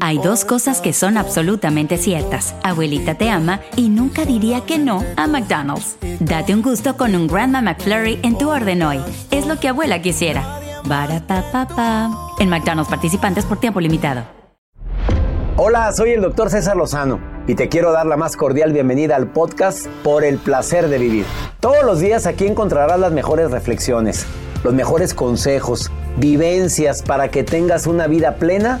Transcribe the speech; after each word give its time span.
Hay 0.00 0.16
dos 0.16 0.46
cosas 0.46 0.80
que 0.80 0.94
son 0.94 1.18
absolutamente 1.18 1.98
ciertas. 1.98 2.54
Abuelita 2.62 3.16
te 3.16 3.28
ama 3.28 3.60
y 3.76 3.90
nunca 3.90 4.24
diría 4.24 4.62
que 4.62 4.78
no 4.78 5.04
a 5.18 5.26
McDonald's. 5.26 5.98
Date 6.18 6.54
un 6.54 6.62
gusto 6.62 6.96
con 6.96 7.14
un 7.14 7.26
Grandma 7.26 7.60
McFlurry 7.60 8.18
en 8.22 8.38
tu 8.38 8.48
orden 8.48 8.82
hoy. 8.82 9.00
Es 9.30 9.46
lo 9.46 9.60
que 9.60 9.68
abuela 9.68 10.00
quisiera. 10.00 10.60
Barata 10.86 12.08
En 12.38 12.48
McDonald's 12.48 12.88
participantes 12.88 13.44
por 13.44 13.60
tiempo 13.60 13.82
limitado. 13.82 14.22
Hola, 15.58 15.92
soy 15.92 16.12
el 16.12 16.22
doctor 16.22 16.48
César 16.48 16.78
Lozano 16.78 17.20
y 17.46 17.54
te 17.54 17.68
quiero 17.68 17.92
dar 17.92 18.06
la 18.06 18.16
más 18.16 18.38
cordial 18.38 18.72
bienvenida 18.72 19.16
al 19.16 19.30
podcast 19.30 19.88
Por 20.02 20.24
el 20.24 20.38
placer 20.38 20.88
de 20.88 20.96
vivir. 20.96 21.26
Todos 21.60 21.84
los 21.84 22.00
días 22.00 22.24
aquí 22.24 22.46
encontrarás 22.46 22.98
las 22.98 23.12
mejores 23.12 23.50
reflexiones, 23.50 24.24
los 24.64 24.72
mejores 24.72 25.12
consejos, 25.12 25.90
vivencias 26.16 27.02
para 27.02 27.28
que 27.28 27.44
tengas 27.44 27.86
una 27.86 28.06
vida 28.06 28.36
plena 28.36 28.80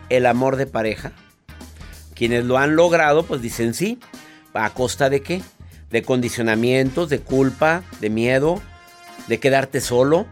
el 0.11 0.25
amor 0.25 0.55
de 0.55 0.67
pareja? 0.67 1.11
Quienes 2.15 2.45
lo 2.45 2.57
han 2.57 2.75
logrado, 2.75 3.23
pues 3.23 3.41
dicen 3.41 3.73
sí. 3.73 3.99
¿A 4.53 4.69
costa 4.69 5.09
de 5.09 5.21
qué? 5.21 5.41
De 5.89 6.03
condicionamientos, 6.03 7.09
de 7.09 7.19
culpa, 7.19 7.83
de 7.99 8.09
miedo, 8.09 8.61
de 9.27 9.39
quedarte 9.39 9.81
solo. 9.81 10.27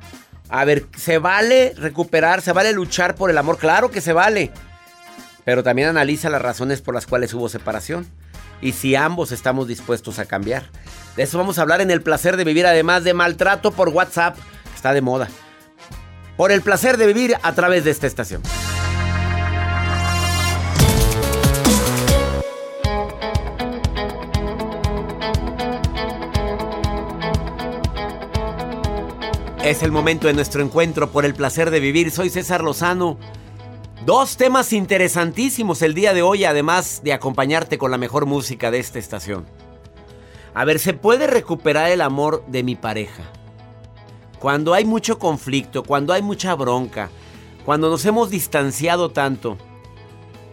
A 0.50 0.66
ver, 0.66 0.86
¿se 0.98 1.18
vale 1.18 1.74
recuperar? 1.78 2.42
¿Se 2.42 2.52
vale 2.52 2.74
luchar 2.74 3.16
por 3.16 3.30
el 3.30 3.38
amor? 3.38 3.58
Claro 3.58 3.90
que 3.92 4.02
se 4.02 4.14
vale. 4.14 4.52
Pero 5.46 5.64
también 5.64 5.88
analiza 5.88 6.30
las 6.30 6.42
razones 6.42 6.82
por 6.82 6.94
las 6.94 7.08
cuales 7.08 7.34
hubo 7.34 7.50
separación. 7.50 8.08
Y 8.62 8.74
si 8.74 8.96
ambos 8.96 9.32
estamos 9.32 9.68
dispuestos 9.68 10.20
a 10.20 10.26
cambiar. 10.26 10.70
De 11.16 11.24
eso 11.24 11.38
vamos 11.38 11.58
a 11.58 11.62
hablar 11.62 11.82
en 11.82 11.92
el 11.92 12.02
placer 12.02 12.36
de 12.36 12.44
vivir, 12.44 12.68
además 12.68 13.04
de 13.04 13.14
maltrato 13.14 13.72
por 13.72 13.90
WhatsApp. 13.90 14.38
Está 14.76 14.94
de 14.94 15.02
moda. 15.02 15.28
Por 16.36 16.52
el 16.52 16.62
placer 16.62 16.98
de 16.98 17.08
vivir 17.08 17.36
a 17.42 17.54
través 17.54 17.84
de 17.84 17.92
esta 17.92 18.08
estación. 18.08 18.42
Es 29.70 29.84
el 29.84 29.92
momento 29.92 30.26
de 30.26 30.34
nuestro 30.34 30.64
encuentro 30.64 31.12
por 31.12 31.26
el 31.26 31.36
placer 31.36 31.70
de 31.70 31.80
vivir. 31.80 32.10
Soy 32.10 32.32
César 32.32 32.64
Lozano. 32.64 33.20
Dos 34.04 34.36
temas 34.36 34.74
interesantísimos 34.74 35.84
el 35.84 35.94
día 35.94 36.16
de 36.16 36.24
hoy, 36.24 36.44
además 36.44 37.02
de 37.04 37.14
acompañarte 37.14 37.78
con 37.78 37.92
la 37.92 38.00
mejor 38.00 38.26
música 38.26 38.72
de 38.72 38.80
esta 38.80 38.98
estación. 38.98 39.46
A 40.56 40.66
ver, 40.66 40.80
¿se 40.80 40.94
puede 40.94 41.28
recuperar 41.28 41.92
el 41.92 42.02
amor 42.02 42.44
de 42.48 42.64
mi 42.64 42.76
pareja? 42.76 43.22
Cuando 44.40 44.74
hay 44.74 44.86
mucho 44.86 45.20
conflicto, 45.20 45.84
cuando 45.84 46.14
hay 46.14 46.24
mucha 46.24 46.56
bronca, 46.56 47.12
cuando 47.64 47.92
nos 47.92 48.04
hemos 48.06 48.32
distanciado 48.32 49.12
tanto, 49.12 49.56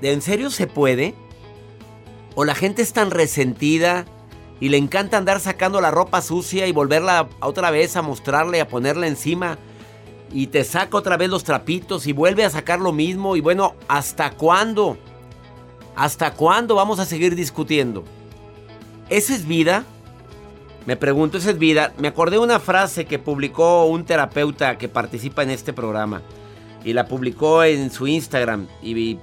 ¿de 0.03 0.13
en 0.13 0.21
serio 0.21 0.51
se 0.51 0.67
puede? 0.67 1.15
¿O 2.35 2.45
la 2.45 2.55
gente 2.55 2.83
es 2.83 2.93
tan 2.93 3.11
resentida 3.11 4.05
y 4.61 4.69
le 4.69 4.77
encanta 4.77 5.17
andar 5.17 5.41
sacando 5.41 5.81
la 5.81 5.91
ropa 5.91 6.23
sucia 6.23 6.67
y 6.67 6.73
volverla 6.73 7.29
otra 7.41 7.71
vez 7.71 7.97
a 7.97 8.03
mostrarle, 8.03 8.61
a 8.61 8.69
ponerla 8.69 9.07
encima? 9.07 9.59
y 10.33 10.49
te 10.49 10.65
saca 10.65 10.97
otra 10.97 11.17
vez 11.17 11.29
los 11.29 11.45
trapitos 11.45 12.07
y 12.07 12.13
vuelve 12.13 12.45
a 12.45 12.51
sacar 12.51 12.81
lo 12.81 12.93
mismo. 12.93 13.37
Y 13.37 13.41
bueno, 13.41 13.75
¿hasta 13.89 14.31
cuándo? 14.31 14.99
¿Hasta 15.95 16.35
cuándo 16.35 16.75
vamos 16.75 16.99
a 16.99 17.07
seguir 17.07 17.35
discutiendo? 17.35 18.05
¿Esa 19.09 19.35
es 19.35 19.47
vida? 19.47 19.85
Me 20.85 20.97
pregunto, 20.97 21.39
¿esa 21.39 21.51
es 21.51 21.59
vida? 21.59 21.93
Me 21.99 22.09
acordé 22.09 22.37
de 22.37 22.43
una 22.45 22.61
frase 22.61 23.07
que 23.07 23.19
publicó 23.19 23.87
un 23.87 24.05
terapeuta 24.05 24.79
que 24.79 24.89
participa 24.89 25.43
en 25.43 25.51
este 25.51 25.73
programa. 25.73 26.23
Y 26.85 26.93
la 26.93 27.07
publicó 27.07 27.65
en 27.65 27.91
su 27.91 28.07
Instagram. 28.07 28.69
Y, 28.83 29.19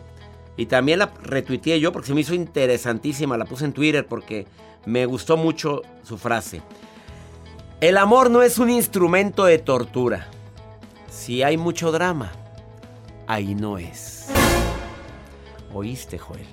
y 0.58 0.66
también 0.66 1.00
la 1.00 1.14
retuiteé 1.22 1.80
yo 1.80 1.92
porque 1.92 2.08
se 2.08 2.14
me 2.14 2.22
hizo 2.22 2.34
interesantísima. 2.34 3.38
La 3.38 3.46
puse 3.46 3.66
en 3.66 3.74
Twitter 3.74 4.06
porque 4.08 4.48
me 4.86 5.06
gustó 5.06 5.38
mucho 5.38 5.82
su 6.04 6.18
frase. 6.18 6.62
El 7.82 7.98
amor 7.98 8.30
no 8.30 8.42
es 8.42 8.60
un 8.60 8.70
instrumento 8.70 9.46
de 9.46 9.58
tortura. 9.60 10.28
Si 11.10 11.44
hay 11.44 11.58
mucho 11.58 11.92
drama, 11.92 12.32
ahí 13.28 13.56
no 13.56 13.78
es. 13.78 14.28
¿Oíste, 15.74 16.18
Joel? 16.18 16.46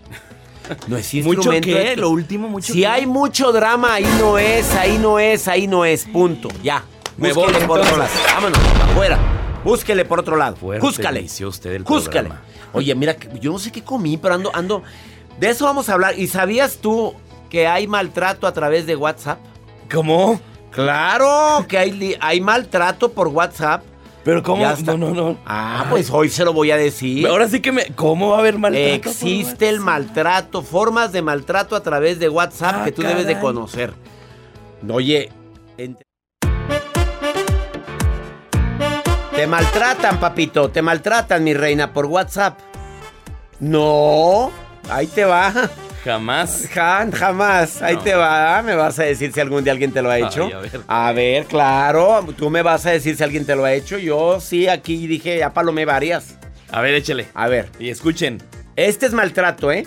No 0.86 0.96
es 0.96 1.12
¿Mucho 1.24 1.50
qué? 1.50 1.96
Lo 1.96 2.10
último, 2.10 2.48
mucho 2.48 2.72
Si 2.72 2.84
hay 2.84 3.04
mucho 3.04 3.50
drama, 3.50 3.94
ahí 3.94 4.06
no 4.20 4.38
es, 4.38 4.72
ahí 4.76 4.98
no 4.98 5.18
es, 5.18 5.48
ahí 5.48 5.66
no 5.66 5.84
es. 5.84 6.04
Punto. 6.04 6.48
Ya. 6.62 6.84
Me 7.16 7.32
voy 7.32 7.52
por 7.66 7.80
otro 7.80 7.96
lado. 7.96 8.10
Vámonos, 8.34 8.58
afuera. 8.58 9.18
Búsquele 9.64 10.04
por 10.04 10.20
otro 10.20 10.36
lado. 10.36 10.56
Búscale. 10.80 11.26
usted 11.44 11.72
el 11.72 11.82
Búscale. 11.82 12.30
Oye, 12.72 12.94
mira, 12.94 13.16
yo 13.40 13.50
no 13.50 13.58
sé 13.58 13.72
qué 13.72 13.82
comí, 13.82 14.16
pero 14.16 14.34
ando, 14.34 14.54
ando. 14.54 14.84
De 15.40 15.50
eso 15.50 15.64
vamos 15.64 15.88
a 15.88 15.94
hablar. 15.94 16.16
¿Y 16.16 16.28
sabías 16.28 16.76
tú 16.76 17.14
que 17.50 17.66
hay 17.66 17.86
maltrato 17.86 18.46
a 18.46 18.52
través 18.52 18.86
de 18.86 18.96
WhatsApp? 18.96 19.38
¿Cómo? 19.92 20.40
Claro, 20.70 21.66
que 21.68 21.76
hay, 21.76 22.16
hay 22.20 22.40
maltrato 22.40 23.12
por 23.12 23.28
WhatsApp. 23.28 23.82
Pero 24.24 24.42
¿cómo? 24.42 24.64
No, 24.84 24.96
no, 24.96 25.10
no. 25.10 25.38
Ah, 25.44 25.86
pues 25.90 26.10
hoy 26.10 26.28
se 26.28 26.44
lo 26.44 26.52
voy 26.52 26.70
a 26.70 26.76
decir. 26.76 27.26
Ahora 27.26 27.48
sí 27.48 27.60
que 27.60 27.72
me... 27.72 27.86
¿Cómo 27.96 28.30
va 28.30 28.36
a 28.36 28.40
haber 28.40 28.58
maltrato? 28.58 29.10
Existe 29.10 29.68
el 29.68 29.80
maltrato, 29.80 30.62
formas 30.62 31.12
de 31.12 31.22
maltrato 31.22 31.74
a 31.74 31.82
través 31.82 32.18
de 32.18 32.28
WhatsApp 32.28 32.76
ah, 32.78 32.84
que 32.84 32.92
tú 32.92 33.02
debes 33.02 33.26
de 33.26 33.38
conocer. 33.38 33.92
Oye, 34.88 35.30
te 39.40 39.46
maltratan, 39.46 40.20
papito, 40.20 40.70
te 40.70 40.82
maltratan, 40.82 41.42
mi 41.42 41.54
reina, 41.54 41.94
por 41.94 42.06
WhatsApp. 42.06 42.58
No, 43.58 44.50
ahí 44.90 45.06
te 45.06 45.24
va. 45.24 45.52
Jamás. 46.04 46.68
jamás. 46.72 47.82
Ahí 47.82 47.96
te 47.98 48.14
va. 48.14 48.62
¿Me 48.62 48.74
vas 48.74 48.98
a 48.98 49.04
decir 49.04 49.32
si 49.32 49.40
algún 49.40 49.64
día 49.64 49.72
alguien 49.72 49.92
te 49.92 50.00
lo 50.00 50.10
ha 50.10 50.18
hecho? 50.18 50.44
a, 50.44 50.60
ver. 50.60 50.80
a, 50.86 51.12
ver. 51.12 51.44
claro. 51.46 52.26
Tú 52.36 52.50
me 52.50 52.62
vas 52.62 52.86
a 52.86 52.90
decir 52.90 53.16
si 53.16 53.22
alguien 53.22 53.44
te 53.44 53.54
lo 53.54 53.64
ha 53.64 53.72
hecho. 53.72 53.98
Yo 53.98 54.40
sí, 54.40 54.68
aquí 54.68 55.06
dije, 55.06 55.38
ya 55.38 55.52
palomé 55.52 55.84
varias. 55.84 56.36
A 56.70 56.80
ver, 56.80 56.94
échale. 56.94 57.28
A 57.34 57.48
ver. 57.48 57.68
Y 57.78 57.90
escuchen. 57.90 58.42
Este 58.76 59.06
es 59.06 59.12
maltrato, 59.12 59.70
¿eh? 59.70 59.86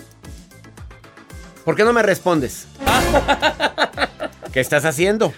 ¿Por 1.64 1.74
qué 1.74 1.82
no 1.82 1.92
me 1.92 2.02
respondes? 2.02 2.68
¿Qué 4.52 4.60
estás 4.60 4.84
haciendo? 4.84 5.32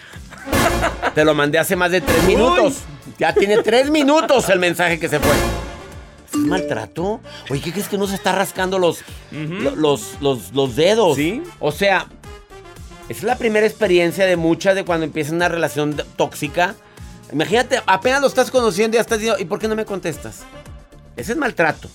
Te 1.15 1.25
lo 1.25 1.35
mandé 1.35 1.59
hace 1.59 1.77
más 1.77 1.91
de 1.91 2.01
tres 2.01 2.23
minutos. 2.25 2.83
Ya 3.19 3.33
tiene 3.33 3.63
tres 3.63 3.91
minutos 3.91 4.49
el 4.51 4.59
mensaje 4.59 4.99
que 4.99 5.09
se 5.09 5.19
fue 5.19 5.66
maltrato? 6.47 7.21
Oye, 7.51 7.61
¿qué 7.61 7.73
crees 7.73 7.89
que 7.89 7.99
no 7.99 8.07
se 8.07 8.15
está 8.15 8.33
rascando 8.33 8.79
los, 8.79 9.01
los, 9.31 10.21
los, 10.21 10.77
dedos? 10.77 11.17
Sí. 11.17 11.43
O 11.61 11.73
sea, 11.73 12.07
es 13.09 13.23
la 13.23 13.37
primera 13.37 13.67
experiencia 13.67 14.27
de 14.27 14.37
muchas 14.37 14.75
de 14.75 14.85
cuando 14.85 15.05
empieza 15.05 15.33
una 15.33 15.49
relación 15.49 15.97
tóxica. 16.17 16.75
Imagínate, 17.33 17.81
apenas 17.87 18.21
lo 18.21 18.27
estás 18.27 18.51
conociendo 18.51 18.95
y 18.95 18.99
ya 18.99 19.03
estás 19.03 19.19
diciendo, 19.19 19.41
¿y 19.41 19.45
por 19.45 19.59
qué 19.59 19.69
no 19.69 19.77
me 19.77 19.85
contestas? 19.85 20.45
Ese 21.17 21.33
es 21.33 21.39
maltrato. 21.39 21.89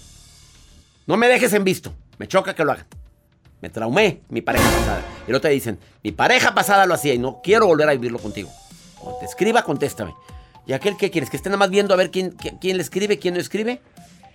No 1.07 1.18
me 1.18 1.27
dejes 1.27 1.54
en 1.54 1.63
visto. 1.63 1.94
Me 2.18 2.27
choca 2.27 2.54
que 2.54 2.63
lo 2.63 2.71
hagan. 2.71 2.88
Me 3.62 3.69
traumé 3.69 4.21
mi 4.30 4.42
pareja 4.42 4.69
pasada. 4.69 5.01
Y 5.27 5.31
luego 5.31 5.42
te 5.42 5.50
dicen, 5.50 5.80
mi 6.04 6.12
pareja 6.12 6.54
pasada 6.54 6.86
lo 6.86 6.94
hacía 6.94 7.13
y 7.13 7.19
no 7.19 7.42
quiero 7.44 7.68
volver 7.68 7.89
a 7.89 7.92
vivirlo 7.92 8.19
contigo. 8.19 8.50
Cuando 8.97 9.19
te 9.19 9.25
escriba, 9.25 9.63
contéstame. 9.63 10.13
¿Y 10.65 10.74
aquel 10.74 10.97
qué 10.97 11.12
quieres? 11.12 11.30
¿Que 11.30 11.38
esté 11.38 11.50
nada 11.50 11.57
más 11.57 11.69
viendo 11.69 11.94
a 11.94 11.97
ver 11.97 12.12
quién, 12.12 12.31
quién 12.31 12.77
le 12.77 12.83
escribe, 12.83 13.19
quién 13.19 13.33
no 13.33 13.39
escribe? 13.39 13.81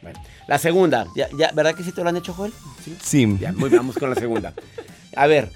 Bueno, 0.07 0.21
la 0.47 0.57
segunda, 0.59 1.09
ya, 1.17 1.29
ya, 1.37 1.51
¿verdad 1.53 1.75
que 1.75 1.83
sí 1.83 1.91
te 1.91 2.01
lo 2.01 2.09
han 2.09 2.17
hecho, 2.17 2.33
Joel? 2.33 2.53
Sí. 2.85 2.97
Sí. 3.03 3.39
Ya, 3.41 3.51
muy, 3.51 3.71
vamos 3.71 3.97
con 3.97 4.09
la 4.09 4.15
segunda. 4.15 4.55
A 5.17 5.27
ver, 5.27 5.51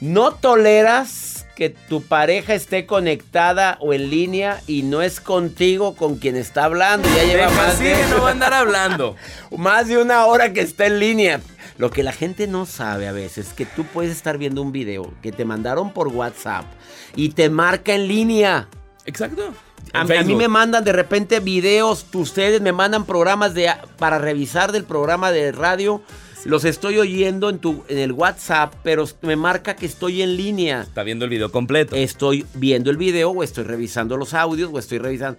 ¿no 0.00 0.34
toleras 0.34 1.44
que 1.56 1.70
tu 1.70 2.00
pareja 2.00 2.54
esté 2.54 2.86
conectada 2.86 3.78
o 3.80 3.92
en 3.92 4.08
línea 4.08 4.62
y 4.68 4.82
no 4.82 5.02
es 5.02 5.18
contigo 5.18 5.96
con 5.96 6.18
quien 6.18 6.36
está 6.36 6.66
hablando? 6.66 7.08
Ya 7.16 7.24
lleva 7.24 7.46
Deja 7.46 7.56
más 7.56 7.80
de, 7.80 7.96
no 8.10 8.22
va 8.22 8.28
a 8.28 8.30
andar 8.30 8.54
hablando. 8.54 9.16
más 9.58 9.88
de 9.88 9.98
una 9.98 10.24
hora 10.26 10.52
que 10.52 10.60
está 10.60 10.86
en 10.86 11.00
línea. 11.00 11.40
Lo 11.76 11.90
que 11.90 12.04
la 12.04 12.12
gente 12.12 12.46
no 12.46 12.66
sabe 12.66 13.08
a 13.08 13.12
veces 13.12 13.48
es 13.48 13.52
que 13.54 13.66
tú 13.66 13.82
puedes 13.86 14.12
estar 14.12 14.38
viendo 14.38 14.62
un 14.62 14.70
video 14.70 15.12
que 15.20 15.32
te 15.32 15.44
mandaron 15.44 15.92
por 15.92 16.06
WhatsApp 16.06 16.64
y 17.16 17.30
te 17.30 17.50
marca 17.50 17.92
en 17.92 18.06
línea. 18.06 18.68
Exacto. 19.04 19.52
A, 19.92 20.04
mí 20.04 20.34
me 20.34 20.48
mandan 20.48 20.84
de 20.84 20.92
repente 20.92 21.40
videos, 21.40 22.06
ustedes 22.12 22.60
me 22.60 22.72
mandan 22.72 23.04
programas 23.04 23.54
de 23.54 23.70
para 23.98 24.18
revisar 24.18 24.72
del 24.72 24.84
programa 24.84 25.32
de 25.32 25.52
radio. 25.52 26.02
Los 26.44 26.64
estoy 26.64 26.98
oyendo 26.98 27.50
en 27.50 27.58
tu 27.58 27.84
en 27.88 27.98
el 27.98 28.12
WhatsApp, 28.12 28.74
pero 28.82 29.04
me 29.22 29.36
marca 29.36 29.76
que 29.76 29.86
estoy 29.86 30.22
en 30.22 30.36
línea. 30.36 30.82
Está 30.82 31.02
viendo 31.02 31.24
el 31.24 31.30
video 31.30 31.52
completo. 31.52 31.96
Estoy 31.96 32.46
viendo 32.54 32.90
el 32.90 32.96
video 32.96 33.30
o 33.30 33.42
estoy 33.42 33.64
revisando 33.64 34.16
los 34.16 34.32
audios 34.32 34.70
o 34.72 34.78
estoy 34.78 34.98
revisando. 34.98 35.38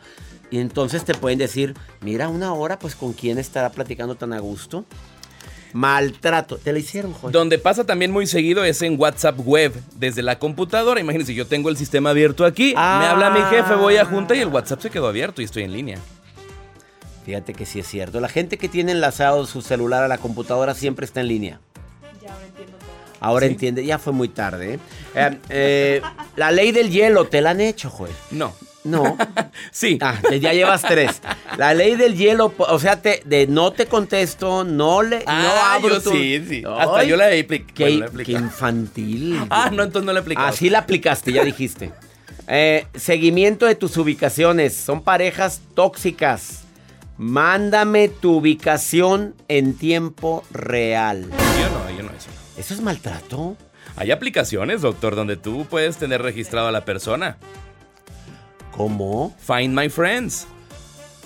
Y 0.52 0.60
entonces 0.60 1.06
te 1.06 1.14
pueden 1.14 1.40
decir, 1.40 1.74
mira, 2.02 2.28
una 2.28 2.54
hora, 2.54 2.78
pues 2.78 2.96
con 2.96 3.14
quién 3.14 3.38
estará 3.38 3.72
platicando 3.72 4.16
tan 4.16 4.34
a 4.34 4.40
gusto. 4.40 4.86
Maltrato. 5.74 6.58
¿Te 6.58 6.72
lo 6.74 6.80
hicieron, 6.80 7.14
Joel? 7.14 7.32
Donde 7.32 7.58
pasa 7.60 7.84
también 7.86 8.12
muy 8.12 8.28
seguido 8.28 8.64
es 8.64 8.82
en 8.82 9.00
WhatsApp 9.00 9.40
web, 9.40 9.74
desde 9.96 10.22
la 10.22 10.38
computadora. 10.40 11.00
Imagínense, 11.00 11.34
yo 11.34 11.48
tengo 11.48 11.70
el 11.70 11.78
sistema 11.78 12.10
abierto 12.12 12.46
aquí, 12.46 12.74
Ah. 12.78 13.00
me 13.02 13.06
habla 13.08 13.30
mi 13.30 13.42
jefe, 13.56 13.76
voy 13.76 13.98
a 13.98 14.06
junta 14.06 14.36
y 14.36 14.40
el 14.40 14.48
WhatsApp 14.50 14.82
se 14.82 14.90
quedó 14.90 15.08
abierto 15.08 15.42
y 15.42 15.46
estoy 15.46 15.64
en 15.64 15.74
línea. 15.74 15.98
Fíjate 17.26 17.54
que 17.54 17.66
sí 17.66 17.80
es 17.80 17.88
cierto. 17.88 18.20
La 18.20 18.30
gente 18.30 18.58
que 18.58 18.68
tiene 18.68 18.92
enlazado 18.94 19.46
su 19.46 19.62
celular 19.62 20.04
a 20.04 20.08
la 20.08 20.18
computadora 20.18 20.74
siempre 20.74 21.06
está 21.06 21.22
en 21.22 21.28
línea. 21.28 21.60
Ahora 23.20 23.46
Sí. 23.46 23.52
entiende, 23.54 23.86
ya 23.86 24.00
fue 24.00 24.14
muy 24.14 24.30
tarde. 24.30 24.74
¿eh? 24.74 24.80
Eh, 25.14 25.38
eh, 25.50 26.02
la 26.36 26.52
ley 26.52 26.72
del 26.72 26.90
hielo, 26.90 27.26
¿te 27.26 27.42
la 27.42 27.52
han 27.52 27.62
hecho, 27.62 27.90
Joel? 27.92 28.12
No. 28.32 28.54
No. 28.84 29.16
Sí. 29.72 30.00
Ah, 30.02 30.20
ya 30.42 30.54
llevas 30.54 30.82
tres. 30.82 31.22
La 31.58 31.74
ley 31.74 31.96
del 31.96 32.16
hielo, 32.16 32.54
o 32.58 32.80
sea, 32.80 33.02
te, 33.02 33.22
de 33.26 33.46
no 33.48 33.72
te 33.72 33.86
contesto, 33.86 34.64
no 34.64 35.02
le 35.04 35.20
no 35.20 35.24
Ah, 35.28 35.74
abro 35.76 35.96
yo 35.96 36.02
tu- 36.02 36.12
sí, 36.12 36.44
sí. 36.48 36.64
Hasta 36.66 37.04
yo 37.04 37.18
la 37.18 37.32
he 37.32 37.42
aplicado. 37.42 37.74
Qué, 37.76 38.24
qué 38.24 38.32
infantil. 38.34 39.40
Ah, 39.50 39.70
no, 39.74 39.84
entonces 39.84 40.06
no 40.06 40.14
la 40.14 40.20
he 40.20 40.22
aplicado. 40.22 40.48
Así 40.48 40.70
la 40.70 40.80
aplicaste, 40.80 41.32
ya 41.34 41.44
dijiste. 41.44 41.92
Eh, 42.48 42.86
seguimiento 42.96 43.66
de 43.66 43.76
tus 43.76 43.98
ubicaciones. 43.98 44.76
Son 44.76 45.02
parejas 45.04 45.62
tóxicas. 45.76 46.64
Mándame 47.18 48.08
tu 48.10 48.38
ubicación 48.38 49.36
en 49.48 49.74
tiempo 49.76 50.44
real. 50.52 51.24
Yo 51.30 51.70
no, 51.70 51.98
yo 51.98 52.04
no 52.04 52.10
eso. 52.18 52.30
no. 52.30 52.60
¿Eso 52.60 52.74
es 52.74 52.82
maltrato? 52.82 53.58
Hay 53.96 54.10
aplicaciones, 54.12 54.82
doctor, 54.82 55.16
donde 55.16 55.36
tú 55.38 55.66
puedes 55.70 55.98
tener 55.98 56.22
registrado 56.22 56.68
a 56.68 56.72
la 56.72 56.84
persona. 56.86 57.38
¿Cómo? 58.72 59.36
Find 59.40 59.78
My 59.78 59.90
Friends. 59.90 60.48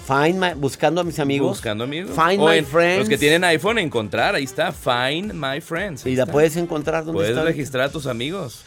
Find 0.05 0.39
my, 0.39 0.53
buscando 0.55 1.01
a 1.01 1.03
mis 1.03 1.19
amigos. 1.19 1.49
Buscando 1.49 1.83
amigos. 1.83 2.11
Find 2.15 2.39
O 2.41 2.47
my 2.49 2.57
en- 2.59 2.65
friends. 2.65 2.99
Los 2.99 3.09
que 3.09 3.17
tienen 3.17 3.43
iPhone, 3.43 3.79
encontrar. 3.79 4.35
Ahí 4.35 4.43
está. 4.43 4.71
Find 4.71 5.33
My 5.33 5.59
Friends. 5.61 6.05
Ahí 6.05 6.13
Y 6.13 6.15
la 6.15 6.23
está. 6.23 6.31
puedes 6.31 6.55
encontrar 6.57 7.03
donde 7.05 7.17
Puedes 7.17 7.31
está. 7.31 7.43
registrar 7.43 7.85
a 7.85 7.89
tus 7.91 8.05
amigos. 8.05 8.61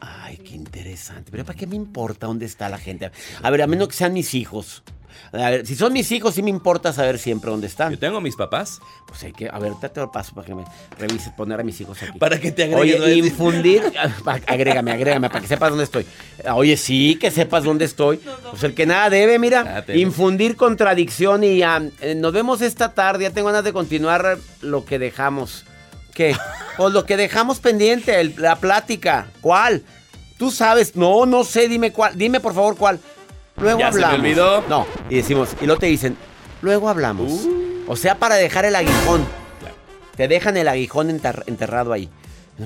Ay, 0.00 0.36
qué 0.38 0.54
interesante. 0.54 1.30
Pero 1.30 1.44
¿para 1.44 1.56
qué 1.58 1.66
me 1.66 1.76
importa 1.76 2.26
dónde 2.26 2.44
está 2.46 2.68
la 2.68 2.78
gente? 2.78 3.10
A 3.42 3.50
ver, 3.50 3.62
a 3.62 3.66
menos 3.66 3.88
que 3.88 3.94
sean 3.94 4.12
mis 4.12 4.34
hijos. 4.34 4.82
A 5.32 5.50
ver, 5.50 5.66
si 5.66 5.74
son 5.76 5.92
mis 5.92 6.10
hijos, 6.12 6.34
sí 6.34 6.42
me 6.42 6.50
importa 6.50 6.92
saber 6.92 7.18
siempre 7.18 7.50
dónde 7.50 7.66
Yo 7.66 7.70
están. 7.70 7.96
tengo 7.98 8.18
a 8.18 8.20
mis 8.20 8.36
papás. 8.36 8.80
Pues 9.06 9.22
hay 9.24 9.32
que, 9.32 9.48
a 9.48 9.58
ver, 9.58 9.72
te 9.80 10.00
lo 10.00 10.10
paso 10.12 10.34
para 10.34 10.46
que 10.46 10.54
me 10.54 10.64
revises, 10.98 11.32
poner 11.32 11.60
a 11.60 11.62
mis 11.64 11.80
hijos 11.80 12.02
aquí. 12.02 12.18
Para 12.18 12.38
que 12.40 12.52
te 12.52 12.64
agregues, 12.64 12.98
¿no? 12.98 13.04
Oye, 13.06 13.16
infundir, 13.16 13.82
agrégame, 14.46 14.92
agrégame, 14.92 15.28
para 15.28 15.40
que 15.40 15.46
sepas 15.48 15.70
dónde 15.70 15.84
estoy. 15.84 16.06
Oye, 16.54 16.76
sí, 16.76 17.16
que 17.20 17.30
sepas 17.30 17.64
dónde 17.64 17.84
estoy. 17.84 18.18
Pues 18.50 18.62
el 18.64 18.74
que 18.74 18.86
nada 18.86 19.10
debe, 19.10 19.38
mira, 19.38 19.84
Ah, 19.88 19.92
infundir 19.92 20.56
contradicción 20.56 21.42
y 21.44 21.62
eh, 21.62 22.14
nos 22.16 22.32
vemos 22.32 22.60
esta 22.62 22.92
tarde. 22.94 23.24
Ya 23.24 23.30
tengo 23.30 23.48
ganas 23.48 23.64
de 23.64 23.72
continuar 23.72 24.38
lo 24.60 24.84
que 24.84 24.98
dejamos. 24.98 25.64
¿Qué? 26.14 26.36
Pues 26.76 26.92
lo 26.92 27.06
que 27.06 27.16
dejamos 27.16 27.60
pendiente, 27.60 28.20
el- 28.20 28.34
la 28.36 28.56
plática. 28.56 29.28
¿Cuál? 29.40 29.84
Tú 30.38 30.50
sabes, 30.50 30.96
no, 30.96 31.24
no 31.24 31.44
sé, 31.44 31.68
dime 31.68 31.92
cuál, 31.92 32.18
dime 32.18 32.40
por 32.40 32.52
favor 32.52 32.76
cuál. 32.76 32.98
Luego 33.64 33.80
Ya 33.80 33.90
se 33.92 33.98
me 33.98 34.04
hablamos. 34.04 34.20
olvidó. 34.24 34.64
No, 34.68 34.86
y 35.10 35.16
decimos, 35.16 35.50
y 35.60 35.66
luego 35.66 35.80
te 35.80 35.86
dicen, 35.86 36.16
luego 36.62 36.88
hablamos. 36.88 37.32
Uh. 37.32 37.84
O 37.88 37.96
sea, 37.96 38.18
para 38.18 38.36
dejar 38.36 38.64
el 38.64 38.76
aguijón. 38.76 39.26
Claro. 39.60 39.74
Te 40.16 40.28
dejan 40.28 40.56
el 40.56 40.68
aguijón 40.68 41.10
enter- 41.10 41.42
enterrado 41.46 41.92
ahí. 41.92 42.08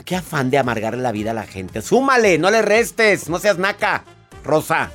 Qué 0.05 0.17
afán 0.17 0.51
de 0.51 0.59
amargarle 0.59 1.01
la 1.03 1.13
vida 1.13 1.31
a 1.31 1.35
la 1.35 1.45
gente. 1.47 1.81
Súmale, 1.81 2.37
no 2.39 2.51
le 2.51 2.61
restes, 2.63 3.29
no 3.31 3.39
seas 3.39 3.57
naca, 3.59 4.05
Rosa. 4.45 4.91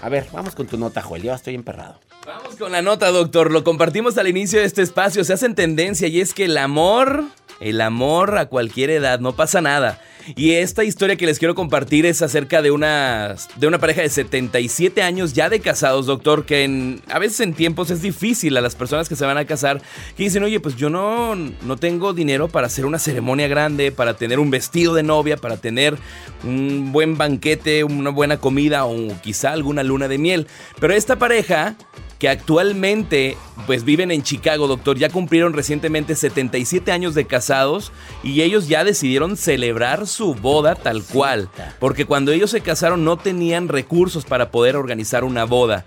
A 0.00 0.08
ver, 0.08 0.26
vamos 0.32 0.54
con 0.54 0.66
tu 0.66 0.76
nota, 0.78 1.02
Joel. 1.02 1.22
Yo 1.22 1.26
ya 1.28 1.34
estoy 1.34 1.54
emperrado. 1.54 1.98
Vamos 2.26 2.56
con 2.56 2.70
la 2.72 2.80
nota, 2.80 3.10
doctor. 3.10 3.50
Lo 3.50 3.64
compartimos 3.64 4.16
al 4.18 4.28
inicio 4.28 4.60
de 4.60 4.66
este 4.66 4.82
espacio. 4.82 5.24
Se 5.24 5.32
hace 5.32 5.46
en 5.46 5.54
tendencia 5.54 6.06
y 6.08 6.20
es 6.20 6.32
que 6.32 6.44
el 6.44 6.56
amor, 6.58 7.24
el 7.60 7.80
amor 7.80 8.38
a 8.38 8.46
cualquier 8.46 8.90
edad, 8.90 9.18
no 9.20 9.34
pasa 9.34 9.60
nada. 9.60 10.00
Y 10.36 10.52
esta 10.52 10.84
historia 10.84 11.16
que 11.16 11.26
les 11.26 11.38
quiero 11.38 11.54
compartir 11.54 12.06
es 12.06 12.22
acerca 12.22 12.62
de 12.62 12.70
una, 12.70 13.36
de 13.56 13.66
una 13.66 13.78
pareja 13.78 14.02
de 14.02 14.08
77 14.08 15.02
años 15.02 15.34
ya 15.34 15.50
de 15.50 15.60
casados, 15.60 16.06
doctor, 16.06 16.46
que 16.46 17.00
a 17.08 17.18
veces 17.18 17.40
en 17.40 17.54
tiempos 17.54 17.90
es 17.90 18.00
difícil 18.00 18.56
a 18.56 18.60
las 18.60 18.74
personas 18.74 19.08
que 19.08 19.16
se 19.16 19.26
van 19.26 19.36
a 19.36 19.44
casar, 19.44 19.82
que 20.16 20.24
dicen, 20.24 20.42
oye, 20.42 20.60
pues 20.60 20.76
yo 20.76 20.88
no, 20.88 21.34
no 21.34 21.76
tengo 21.76 22.12
dinero 22.14 22.48
para 22.48 22.68
hacer 22.68 22.86
una 22.86 22.98
ceremonia 22.98 23.48
grande, 23.48 23.92
para 23.92 24.14
tener 24.14 24.38
un 24.38 24.50
vestido 24.50 24.94
de 24.94 25.02
novia, 25.02 25.36
para 25.36 25.58
tener 25.58 25.96
un 26.42 26.92
buen 26.92 27.18
banquete, 27.18 27.84
una 27.84 28.10
buena 28.10 28.38
comida 28.38 28.86
o 28.86 29.20
quizá 29.20 29.52
alguna 29.52 29.82
luna 29.82 30.08
de 30.08 30.18
miel. 30.18 30.46
Pero 30.80 30.94
esta 30.94 31.18
pareja 31.18 31.76
que 32.24 32.30
actualmente 32.30 33.36
pues 33.66 33.84
viven 33.84 34.10
en 34.10 34.22
Chicago, 34.22 34.66
doctor, 34.66 34.96
ya 34.96 35.10
cumplieron 35.10 35.52
recientemente 35.52 36.16
77 36.16 36.90
años 36.90 37.14
de 37.14 37.26
casados 37.26 37.92
y 38.22 38.40
ellos 38.40 38.66
ya 38.66 38.82
decidieron 38.82 39.36
celebrar 39.36 40.06
su 40.06 40.34
boda 40.34 40.74
tal 40.74 41.04
cual, 41.04 41.50
porque 41.80 42.06
cuando 42.06 42.32
ellos 42.32 42.50
se 42.50 42.62
casaron 42.62 43.04
no 43.04 43.18
tenían 43.18 43.68
recursos 43.68 44.24
para 44.24 44.50
poder 44.50 44.74
organizar 44.74 45.22
una 45.22 45.44
boda. 45.44 45.84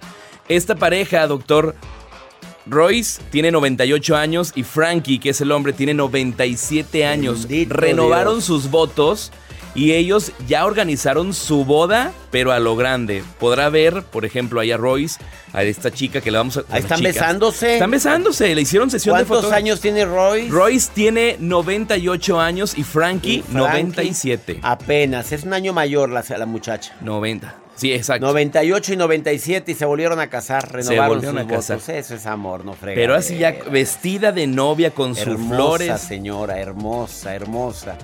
Esta 0.47 0.75
pareja, 0.75 1.25
doctor, 1.25 1.73
Royce 2.67 3.19
tiene 3.31 3.49
98 3.49 4.15
años 4.15 4.51
y 4.53 4.61
Frankie, 4.61 5.17
que 5.17 5.31
es 5.31 5.41
el 5.41 5.51
hombre, 5.51 5.73
tiene 5.73 5.95
97 5.95 7.03
años. 7.03 7.47
Bendito 7.47 7.73
Renovaron 7.73 8.35
Dios. 8.35 8.45
sus 8.45 8.69
votos 8.69 9.31
y 9.77 9.93
ellos 9.93 10.31
ya 10.47 10.65
organizaron 10.65 11.35
su 11.35 11.63
boda, 11.63 12.11
pero 12.31 12.51
a 12.51 12.59
lo 12.59 12.75
grande. 12.75 13.23
Podrá 13.39 13.69
ver, 13.69 14.01
por 14.01 14.25
ejemplo, 14.25 14.59
ahí 14.59 14.71
a 14.71 14.77
Royce, 14.77 15.19
a 15.53 15.63
esta 15.63 15.91
chica 15.91 16.19
que 16.19 16.31
le 16.31 16.39
vamos 16.39 16.57
a... 16.57 16.61
bueno, 16.63 16.77
están 16.77 17.01
besándose. 17.01 17.73
Están 17.73 17.91
besándose, 17.91 18.55
le 18.55 18.61
hicieron 18.61 18.89
sesión 18.89 19.15
de 19.17 19.23
¿Cuántos 19.25 19.45
fotos. 19.45 19.53
años 19.55 19.79
tiene 19.79 20.03
Roy? 20.03 20.49
Royce 20.49 20.89
tiene 20.93 21.37
98 21.39 22.39
años 22.41 22.75
y 22.75 22.83
Frankie, 22.83 23.43
97. 23.49 24.59
Apenas, 24.63 25.31
es 25.31 25.43
un 25.43 25.53
año 25.53 25.73
mayor 25.73 26.09
la, 26.09 26.23
la 26.37 26.45
muchacha. 26.47 26.95
90. 27.01 27.55
Sí, 27.75 27.93
exacto. 27.93 28.25
98 28.25 28.93
y 28.93 28.97
97 28.97 29.71
y 29.71 29.75
se 29.75 29.85
volvieron 29.85 30.19
a 30.19 30.27
casar, 30.31 30.71
renovaron 30.71 31.09
volvieron 31.09 31.35
sus 31.35 31.45
a 31.45 31.47
casar. 31.55 31.77
votos. 31.77 31.89
Eso 31.89 32.15
es 32.15 32.25
amor, 32.25 32.65
no 32.65 32.73
frega. 32.73 32.95
Pero 32.95 33.13
así 33.13 33.37
ya 33.37 33.55
vestida 33.69 34.31
de 34.31 34.47
novia 34.47 34.89
con 34.89 35.13
sus 35.13 35.27
hermosa 35.27 35.55
flores. 35.55 36.01
señora, 36.01 36.57
hermosa, 36.59 37.35
hermosa. 37.35 37.95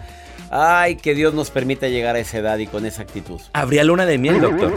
Ay, 0.49 0.95
que 0.97 1.15
Dios 1.15 1.33
nos 1.33 1.49
permita 1.49 1.87
llegar 1.87 2.15
a 2.15 2.19
esa 2.19 2.37
edad 2.37 2.57
y 2.59 2.67
con 2.67 2.85
esa 2.85 3.01
actitud. 3.01 3.39
Habría 3.53 3.83
luna 3.83 4.05
de 4.05 4.17
miel, 4.17 4.39
doctor. 4.41 4.73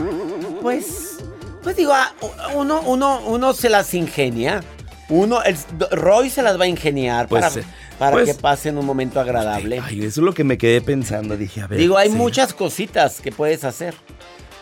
Pues, 0.63 1.19
pues 1.63 1.77
digo, 1.77 1.93
ah, 1.95 2.13
uno, 2.55 2.81
uno, 2.87 3.21
uno 3.27 3.53
se 3.53 3.69
las 3.69 3.93
ingenia. 3.95 4.63
Uno, 5.09 5.43
el, 5.45 5.57
Roy 5.93 6.31
se 6.31 6.43
las 6.43 6.59
va 6.59 6.65
a 6.65 6.67
ingeniar 6.67 7.29
Pues, 7.29 7.45
para, 7.45 7.61
eh, 7.61 7.65
para 7.99 8.13
pues- 8.13 8.27
que 8.27 8.35
pasen 8.35 8.77
un 8.79 8.85
momento 8.87 9.21
agradable. 9.21 9.81
Ay, 9.85 9.99
eso 10.01 10.21
es 10.21 10.25
lo 10.25 10.33
que 10.35 10.43
me 10.45 10.59
quedé 10.59 10.81
pensando. 10.81 11.37
Dije, 11.37 11.61
a 11.61 11.67
ver. 11.69 11.79
Digo, 11.79 11.97
hay 11.97 12.11
sí. 12.11 12.17
muchas 12.17 12.53
cositas 12.55 13.21
que 13.21 13.31
puedes 13.31 13.63
hacer. 13.65 13.95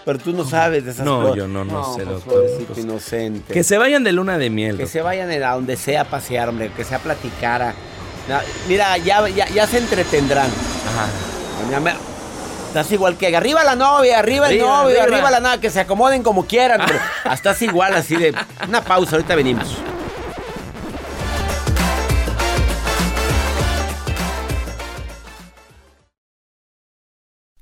Pero 0.04 0.18
tú 0.18 0.34
no 0.34 0.44
sabes 0.44 0.84
de 0.84 0.90
esas 0.90 1.06
No, 1.06 1.22
cosas. 1.22 1.36
yo 1.36 1.48
no, 1.48 1.64
no 1.64 1.94
sé, 1.94 2.02
pues, 2.04 2.08
doctor. 2.26 2.44
Pues, 2.66 2.78
inocente. 2.78 3.54
Que 3.54 3.64
se 3.64 3.78
vayan 3.78 4.04
de 4.04 4.12
luna 4.12 4.36
de 4.36 4.50
miel. 4.50 4.76
Que 4.76 4.82
doctor. 4.82 4.92
se 4.92 5.00
vayan 5.00 5.30
a 5.42 5.52
donde 5.54 5.76
sea 5.78 6.02
a 6.02 6.04
pasear, 6.04 6.50
hombre, 6.50 6.70
que 6.76 6.84
sea 6.84 6.98
a 6.98 7.00
platicar. 7.00 7.62
a- 7.62 7.74
Mira, 8.68 8.96
ya, 8.98 9.28
ya, 9.28 9.48
ya 9.48 9.66
se 9.66 9.78
entretendrán. 9.78 10.46
Ajá. 10.46 11.08
Estás 12.68 12.90
igual 12.90 13.16
que 13.16 13.34
arriba 13.36 13.62
la 13.62 13.76
novia, 13.76 14.18
arriba 14.18 14.48
el 14.48 14.58
novio, 14.58 15.00
arriba. 15.00 15.04
arriba 15.04 15.30
la 15.30 15.40
novia, 15.40 15.60
que 15.60 15.70
se 15.70 15.80
acomoden 15.80 16.24
como 16.24 16.44
quieran. 16.44 16.80
hombre. 16.80 16.98
Estás 17.32 17.62
igual 17.62 17.94
así 17.94 18.16
de. 18.16 18.34
Una 18.66 18.82
pausa, 18.82 19.12
ahorita 19.16 19.36
venimos. 19.36 19.76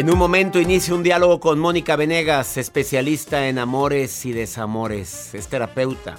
En 0.00 0.08
un 0.08 0.16
momento 0.16 0.58
inicia 0.58 0.94
un 0.94 1.02
diálogo 1.02 1.40
con 1.40 1.58
Mónica 1.58 1.94
Venegas, 1.94 2.56
especialista 2.56 3.48
en 3.48 3.58
amores 3.58 4.24
y 4.24 4.32
desamores, 4.32 5.34
es 5.34 5.46
terapeuta. 5.48 6.16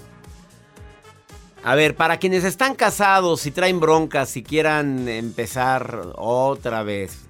A 1.63 1.73
ver, 1.73 1.95
para 1.95 2.17
quienes 2.17 2.43
están 2.43 2.75
casados 2.75 3.43
y 3.47 3.49
traen 3.49 3.79
broncas 3.79 4.37
y 4.37 4.43
quieran 4.43 5.07
empezar 5.07 5.99
otra 6.15 6.83
vez, 6.83 7.21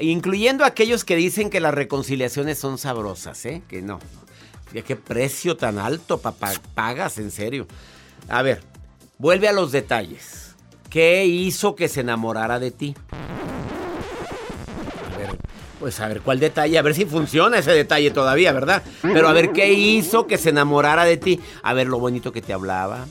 incluyendo 0.00 0.64
aquellos 0.64 1.04
que 1.04 1.16
dicen 1.16 1.50
que 1.50 1.60
las 1.60 1.74
reconciliaciones 1.74 2.58
son 2.58 2.78
sabrosas, 2.78 3.44
¿eh? 3.44 3.60
Que 3.68 3.82
no. 3.82 3.98
¿Qué 4.72 4.96
precio 4.96 5.58
tan 5.58 5.78
alto 5.78 6.16
papá, 6.16 6.54
pagas, 6.74 7.18
en 7.18 7.30
serio? 7.30 7.66
A 8.30 8.40
ver, 8.40 8.62
vuelve 9.18 9.48
a 9.48 9.52
los 9.52 9.70
detalles. 9.70 10.54
¿Qué 10.88 11.26
hizo 11.26 11.76
que 11.76 11.88
se 11.88 12.00
enamorara 12.00 12.58
de 12.58 12.70
ti? 12.70 12.96
Pues 15.80 15.98
a 15.98 16.06
ver 16.08 16.20
cuál 16.20 16.38
detalle, 16.38 16.78
a 16.78 16.82
ver 16.82 16.94
si 16.94 17.06
funciona 17.06 17.58
ese 17.58 17.72
detalle 17.72 18.10
todavía, 18.10 18.52
¿verdad? 18.52 18.82
Pero 19.02 19.28
a 19.28 19.32
ver 19.32 19.50
qué 19.52 19.72
hizo 19.72 20.26
que 20.26 20.36
se 20.38 20.50
enamorara 20.50 21.04
de 21.04 21.16
ti. 21.16 21.40
A 21.62 21.72
ver 21.72 21.88
lo 21.88 21.98
bonito 21.98 22.32
que 22.32 22.42
te 22.42 22.52
hablaba, 22.52 23.06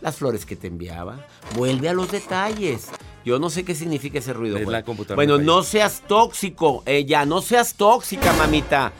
las 0.00 0.16
flores 0.16 0.46
que 0.46 0.56
te 0.56 0.66
enviaba. 0.68 1.18
Vuelve 1.54 1.90
a 1.90 1.92
los 1.92 2.10
detalles. 2.10 2.86
Yo 3.24 3.38
no 3.38 3.50
sé 3.50 3.64
qué 3.64 3.74
significa 3.74 4.18
ese 4.20 4.32
ruido. 4.32 4.56
Es 4.56 4.66
la 4.66 4.82
computadora 4.82 5.16
bueno, 5.16 5.36
no 5.36 5.62
seas 5.62 6.02
tóxico, 6.08 6.82
ella, 6.86 7.26
no 7.26 7.42
seas 7.42 7.74
tóxica, 7.74 8.32
mamita. 8.32 8.92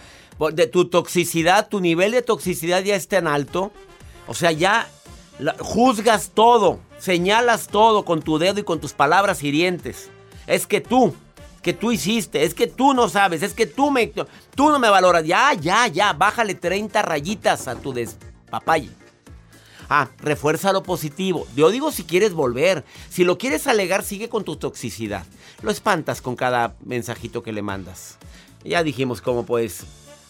De 0.53 0.67
tu 0.67 0.85
toxicidad, 0.87 1.69
tu 1.69 1.81
nivel 1.81 2.13
de 2.13 2.21
toxicidad 2.21 2.83
ya 2.83 2.97
es 2.97 3.09
tan 3.09 3.27
alto. 3.27 3.73
O 4.27 4.35
sea, 4.35 4.53
ya 4.53 4.89
la- 5.39 5.57
juzgas 5.59 6.33
todo, 6.35 6.81
señalas 6.99 7.69
todo 7.69 8.05
con 8.05 8.21
tu 8.21 8.39
dedo 8.39 8.61
y 8.61 8.65
con 8.65 8.79
tus 8.81 8.93
palabras 8.93 9.43
hirientes. 9.43 10.11
Es 10.47 10.67
que 10.67 10.83
tú, 10.83 11.15
que 11.67 11.73
tú 11.73 11.91
hiciste, 11.91 12.45
es 12.45 12.55
que 12.55 12.69
tú 12.69 12.95
no 12.95 13.09
sabes, 13.09 13.43
es 13.43 13.53
que 13.53 13.67
tú 13.67 13.91
me, 13.91 14.07
tú 14.07 14.71
no 14.71 14.79
me 14.79 14.89
valoras. 14.89 15.25
Ya, 15.25 15.53
ya, 15.53 15.89
ya, 15.89 16.13
bájale 16.13 16.55
30 16.55 17.03
rayitas 17.03 17.67
a 17.67 17.75
tu 17.75 17.93
despapalle. 17.93 18.91
Ah, 19.89 20.09
refuerza 20.19 20.73
lo 20.73 20.85
positivo. 20.85 21.45
Yo 21.57 21.71
digo 21.71 21.91
si 21.91 22.05
quieres 22.05 22.35
volver. 22.35 22.85
Si 23.11 23.25
lo 23.25 23.37
quieres 23.37 23.67
alegar, 23.67 24.05
sigue 24.05 24.29
con 24.29 24.45
tu 24.45 24.55
toxicidad. 24.55 25.27
Lo 25.61 25.73
espantas 25.73 26.23
con 26.23 26.37
cada 26.37 26.77
mensajito 26.85 27.43
que 27.43 27.53
le 27.53 27.63
mandas. 27.63 28.17
Ya 28.63 28.85
dijimos 28.85 29.21
cómo 29.21 29.45
puedes 29.45 29.87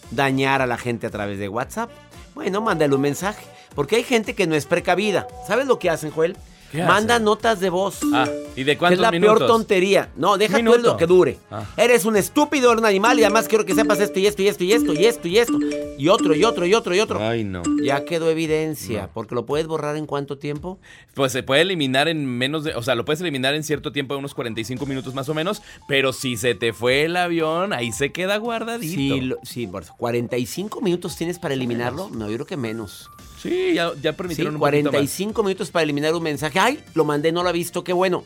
dañar 0.09 0.63
a 0.63 0.65
la 0.65 0.79
gente 0.79 1.05
a 1.05 1.11
través 1.11 1.37
de 1.37 1.49
WhatsApp. 1.49 1.91
Bueno, 2.33 2.61
mándale 2.61 2.95
un 2.95 3.01
mensaje. 3.01 3.45
Porque 3.75 3.97
hay 3.97 4.03
gente 4.03 4.33
que 4.33 4.47
no 4.47 4.55
es 4.55 4.65
precavida. 4.65 5.27
¿Sabes 5.45 5.67
lo 5.67 5.77
que 5.77 5.91
hacen, 5.91 6.09
Joel? 6.09 6.35
¿Qué 6.71 6.83
Manda 6.83 7.17
notas 7.19 7.59
de 7.59 7.69
voz. 7.69 7.99
Ah, 8.13 8.27
¿y 8.55 8.63
de 8.63 8.77
cuántos 8.77 8.97
es 8.97 9.01
la 9.01 9.11
minutos? 9.11 9.37
peor 9.37 9.47
tontería. 9.47 10.09
No, 10.17 10.37
deja 10.37 10.57
tú 10.57 10.63
lo 10.77 10.97
que 10.97 11.05
dure. 11.05 11.37
Ah. 11.49 11.63
Eres 11.77 12.03
un 12.05 12.17
estúpido, 12.17 12.71
eres 12.71 12.81
un 12.81 12.85
animal 12.87 13.17
y 13.19 13.23
además 13.23 13.47
quiero 13.47 13.65
que 13.65 13.73
sepas 13.73 13.99
esto 14.01 14.19
y 14.19 14.27
esto 14.27 14.41
y 14.41 14.47
esto 14.49 14.63
y 14.63 14.73
esto 14.73 14.93
y 14.93 15.05
esto 15.05 15.27
y 15.27 15.37
esto. 15.37 15.59
Y 15.97 16.09
otro 16.09 16.35
y 16.35 16.43
otro 16.43 16.65
y 16.65 16.73
otro 16.73 16.93
y 16.93 16.99
otro. 16.99 17.19
Ay, 17.21 17.43
no. 17.43 17.63
Ya 17.81 18.03
quedó 18.05 18.29
evidencia, 18.29 19.09
porque 19.13 19.33
lo 19.35 19.45
puedes 19.45 19.65
borrar 19.67 19.95
en 19.95 20.05
cuánto 20.05 20.37
tiempo? 20.37 20.77
Pues 21.13 21.31
se 21.31 21.41
puede 21.41 21.61
eliminar 21.61 22.07
en 22.07 22.25
menos 22.25 22.63
de. 22.63 22.75
O 22.75 22.83
sea, 22.83 22.95
lo 22.95 23.05
puedes 23.05 23.21
eliminar 23.21 23.55
en 23.55 23.63
cierto 23.63 23.91
tiempo, 23.91 24.13
de 24.13 24.19
unos 24.19 24.33
45 24.33 24.85
minutos 24.85 25.13
más 25.13 25.29
o 25.29 25.33
menos. 25.33 25.61
Pero 25.87 26.11
si 26.13 26.35
se 26.37 26.53
te 26.53 26.73
fue 26.73 27.05
el 27.05 27.15
avión, 27.15 27.71
ahí 27.73 27.91
se 27.91 28.11
queda 28.11 28.37
guardadito. 28.37 28.93
Sí, 28.93 29.21
lo- 29.21 29.37
sí, 29.43 29.67
por 29.67 29.83
eso. 29.83 29.93
45 29.97 30.81
minutos 30.81 31.15
tienes 31.15 31.39
para 31.39 31.53
eliminarlo. 31.53 32.09
No, 32.11 32.27
yo 32.29 32.35
creo 32.35 32.45
que 32.45 32.57
menos. 32.57 33.09
Sí, 33.41 33.73
ya, 33.75 33.91
ya 34.01 34.11
Sí, 34.11 34.17
permitieron 34.17 34.55
un 34.55 34.59
poquito 34.59 34.83
más. 34.85 34.91
45 34.91 35.43
minutos 35.43 35.71
para 35.71 35.83
eliminar 35.83 36.13
un 36.15 36.23
mensaje. 36.23 36.59
Ay, 36.59 36.83
lo 36.93 37.05
mandé, 37.05 37.31
no 37.31 37.43
lo 37.43 37.49
ha 37.49 37.51
visto, 37.53 37.83
qué 37.83 37.93
bueno. 37.93 38.23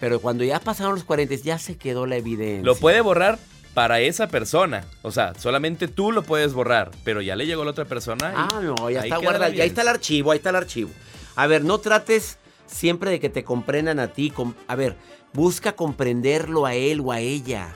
Pero 0.00 0.20
cuando 0.20 0.44
ya 0.44 0.60
pasaron 0.60 0.94
los 0.94 1.04
40, 1.04 1.34
ya 1.36 1.58
se 1.58 1.76
quedó 1.76 2.06
la 2.06 2.16
evidencia. 2.16 2.64
Lo 2.64 2.76
puede 2.76 3.00
borrar 3.00 3.38
para 3.74 4.00
esa 4.00 4.28
persona. 4.28 4.84
O 5.02 5.10
sea, 5.10 5.34
solamente 5.38 5.88
tú 5.88 6.12
lo 6.12 6.22
puedes 6.22 6.52
borrar. 6.54 6.90
Pero 7.04 7.20
ya 7.20 7.36
le 7.36 7.46
llegó 7.46 7.62
a 7.62 7.64
la 7.66 7.70
otra 7.72 7.84
persona. 7.84 8.30
y 8.30 8.34
Ah, 8.36 8.60
no, 8.62 8.90
ya 8.90 9.02
ahí 9.02 9.08
está 9.08 9.18
guardado. 9.18 9.52
Ya 9.52 9.64
ahí 9.64 9.68
está 9.68 9.82
el 9.82 9.88
archivo, 9.88 10.30
ahí 10.30 10.38
está 10.38 10.50
el 10.50 10.56
archivo. 10.56 10.90
A 11.36 11.46
ver, 11.46 11.64
no 11.64 11.78
trates 11.78 12.38
siempre 12.66 13.10
de 13.10 13.20
que 13.20 13.28
te 13.28 13.44
comprendan 13.44 13.98
a 13.98 14.08
ti. 14.08 14.32
A 14.66 14.76
ver, 14.76 14.96
busca 15.32 15.72
comprenderlo 15.72 16.64
a 16.64 16.74
él 16.74 17.00
o 17.00 17.12
a 17.12 17.20
ella. 17.20 17.74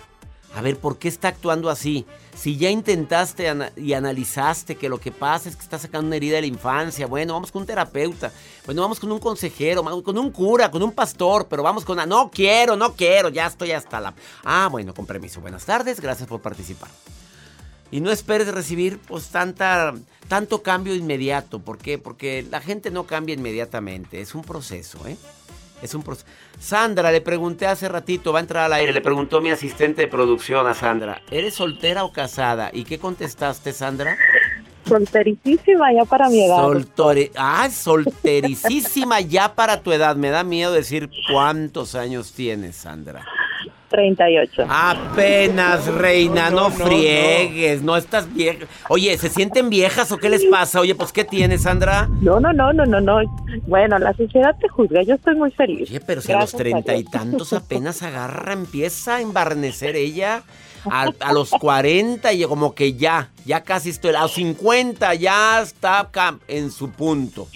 A 0.54 0.60
ver, 0.60 0.76
¿por 0.76 0.98
qué 0.98 1.08
está 1.08 1.28
actuando 1.28 1.70
así? 1.70 2.04
Si 2.36 2.56
ya 2.56 2.68
intentaste 2.68 3.50
y 3.76 3.92
analizaste 3.94 4.76
que 4.76 4.88
lo 4.88 4.98
que 4.98 5.10
pasa 5.10 5.48
es 5.48 5.56
que 5.56 5.62
está 5.62 5.78
sacando 5.78 6.08
una 6.08 6.16
herida 6.16 6.36
de 6.36 6.42
la 6.42 6.46
infancia, 6.46 7.06
bueno, 7.06 7.32
vamos 7.32 7.50
con 7.50 7.62
un 7.62 7.66
terapeuta, 7.66 8.30
bueno, 8.66 8.82
vamos 8.82 9.00
con 9.00 9.10
un 9.10 9.18
consejero, 9.18 9.82
con 10.02 10.18
un 10.18 10.30
cura, 10.30 10.70
con 10.70 10.82
un 10.82 10.92
pastor, 10.92 11.46
pero 11.48 11.62
vamos 11.62 11.84
con... 11.84 12.06
No 12.08 12.30
quiero, 12.30 12.76
no 12.76 12.94
quiero, 12.94 13.30
ya 13.30 13.46
estoy 13.46 13.72
hasta 13.72 14.00
la... 14.00 14.14
Ah, 14.44 14.68
bueno, 14.70 14.92
con 14.92 15.06
permiso. 15.06 15.40
Buenas 15.40 15.64
tardes, 15.64 16.00
gracias 16.00 16.28
por 16.28 16.42
participar. 16.42 16.90
Y 17.90 18.00
no 18.00 18.10
esperes 18.10 18.48
recibir 18.48 18.98
pues 18.98 19.28
tanta, 19.28 19.94
tanto 20.26 20.62
cambio 20.62 20.94
inmediato. 20.94 21.60
¿Por 21.60 21.78
qué? 21.78 21.98
Porque 21.98 22.46
la 22.50 22.60
gente 22.60 22.90
no 22.90 23.04
cambia 23.04 23.34
inmediatamente. 23.34 24.20
Es 24.20 24.34
un 24.34 24.42
proceso, 24.42 25.06
¿eh? 25.06 25.16
Es 25.82 25.94
un 25.94 26.02
proceso. 26.02 26.26
Sandra, 26.60 27.10
le 27.10 27.20
pregunté 27.20 27.66
hace 27.66 27.88
ratito, 27.88 28.32
va 28.32 28.38
a 28.38 28.42
entrar 28.42 28.64
al 28.64 28.72
aire, 28.74 28.92
le 28.92 29.00
preguntó 29.00 29.40
mi 29.40 29.50
asistente 29.50 30.02
de 30.02 30.08
producción 30.08 30.66
a 30.66 30.74
Sandra, 30.74 31.20
¿eres 31.30 31.54
soltera 31.54 32.04
o 32.04 32.12
casada? 32.12 32.70
¿Y 32.72 32.84
qué 32.84 32.98
contestaste, 32.98 33.72
Sandra? 33.72 34.16
Soltericísima 34.88 35.92
ya 35.92 36.04
para 36.04 36.28
mi 36.28 36.44
edad. 36.44 36.58
Soltore- 36.58 37.30
ah, 37.36 37.68
soltericísima 37.70 39.20
ya 39.20 39.54
para 39.54 39.80
tu 39.80 39.92
edad. 39.92 40.16
Me 40.16 40.30
da 40.30 40.42
miedo 40.44 40.72
decir 40.72 41.08
cuántos 41.30 41.94
años 41.94 42.32
tienes, 42.32 42.76
Sandra. 42.76 43.24
38. 43.92 44.66
Apenas, 44.68 45.86
reina, 45.86 46.50
no, 46.50 46.68
No, 46.68 46.68
no, 46.70 46.86
friegues, 46.86 47.82
no. 47.82 47.96
estás 47.96 48.32
vieja. 48.34 48.66
Oye, 48.88 49.16
¿se 49.18 49.28
sienten 49.28 49.70
viejas 49.70 50.10
o 50.10 50.18
qué 50.18 50.28
les 50.28 50.44
pasa? 50.46 50.80
Oye, 50.80 50.96
pues 50.96 51.12
¿qué 51.12 51.22
tienes, 51.24 51.62
Sandra? 51.62 52.08
No, 52.20 52.40
no, 52.40 52.52
no, 52.52 52.72
no, 52.72 52.84
no, 52.84 53.00
no. 53.00 53.20
Bueno, 53.68 53.98
la 54.00 54.12
sociedad 54.14 54.56
te 54.60 54.68
juzga, 54.68 55.02
yo 55.02 55.14
estoy 55.14 55.36
muy 55.36 55.52
feliz. 55.52 55.88
Oye, 55.88 56.00
pero 56.00 56.20
si 56.20 56.32
a 56.32 56.40
los 56.40 56.50
treinta 56.52 56.96
y 56.96 57.04
tantos 57.04 57.52
apenas 57.52 58.02
agarra, 58.02 58.52
empieza 58.52 59.16
a 59.16 59.20
embarnecer 59.20 59.94
ella. 59.94 60.42
A, 60.90 61.06
a 61.20 61.32
los 61.32 61.50
40 61.50 62.32
y 62.32 62.42
como 62.42 62.74
que 62.74 62.94
ya, 62.94 63.28
ya 63.44 63.62
casi 63.62 63.90
estoy, 63.90 64.16
a 64.16 64.22
los 64.22 64.32
50 64.32 65.14
ya 65.14 65.60
está 65.62 66.10
en 66.48 66.72
su 66.72 66.90
punto. 66.90 67.46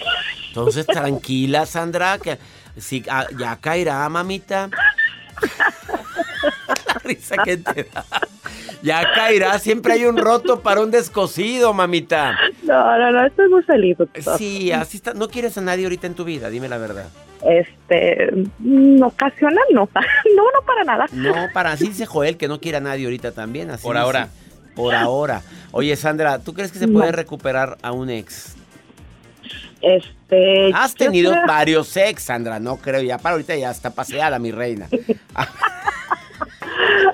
Entonces, 0.47 0.87
tranquila, 0.87 1.67
Sandra, 1.67 2.19
que 2.19 2.39
sí, 2.79 3.03
ah, 3.11 3.27
ya 3.37 3.57
caerá, 3.57 4.09
mamita. 4.09 4.71
La 6.87 6.95
risa 7.05 7.37
que 7.45 7.57
te 7.59 7.85
da. 7.85 8.05
Ya 8.83 9.03
caerá, 9.15 9.59
siempre 9.59 9.95
hay 9.95 10.05
un 10.05 10.17
roto 10.17 10.61
para 10.61 10.81
un 10.81 10.91
descosido, 10.91 11.73
mamita. 11.73 12.37
No, 12.63 12.99
no, 12.99 13.11
no, 13.13 13.27
estoy 13.27 13.49
muy 13.49 13.63
feliz. 13.63 13.99
doctor. 13.99 14.39
Sí, 14.39 14.71
así 14.73 14.99
está. 14.99 15.15
No 15.15 15.29
quieres 15.29 15.57
a 15.59 15.61
nadie 15.61 15.85
ahorita 15.85 16.07
en 16.07 16.15
tu 16.15 16.25
vida, 16.25 16.49
dime 16.51 16.69
la 16.69 16.79
verdad. 16.79 17.09
Este, 17.45 18.31
mm, 18.59 19.03
ocasional 19.03 19.65
no. 19.73 19.89
No, 20.37 20.43
no 20.53 20.67
para 20.67 20.85
nada. 20.85 21.07
No, 21.13 21.35
para 21.53 21.73
así 21.73 21.89
dice 21.89 22.07
Joel 22.07 22.37
que 22.37 22.49
no 22.49 22.61
quiere 22.61 22.79
a 22.79 22.81
nadie 22.81 23.05
ahorita 23.05 23.33
también. 23.33 23.71
Así 23.71 23.83
Por 23.83 23.95
dice. 23.97 24.03
ahora. 24.05 24.29
Por 24.75 24.95
ahora. 24.95 25.43
Oye, 25.73 25.97
Sandra, 25.97 26.39
¿tú 26.39 26.53
crees 26.55 26.71
que 26.71 26.79
se 26.79 26.87
No. 26.87 26.99
puede 26.99 27.13
recuperar 27.13 27.79
a 27.83 27.93
un 27.93 28.11
ex? 28.11 28.55
Este. 29.81 30.71
Has 30.75 30.95
tenido 30.95 31.33
creo- 31.33 31.47
varios 31.47 31.97
ex, 31.97 32.23
Sandra, 32.25 32.59
no 32.61 32.77
creo. 32.77 33.01
Ya 33.03 33.19
para 33.19 33.35
ahorita 33.35 33.57
ya 33.57 33.71
está 33.71 33.91
paseada, 33.91 34.39
mi 34.39 34.51
reina. 34.51 34.87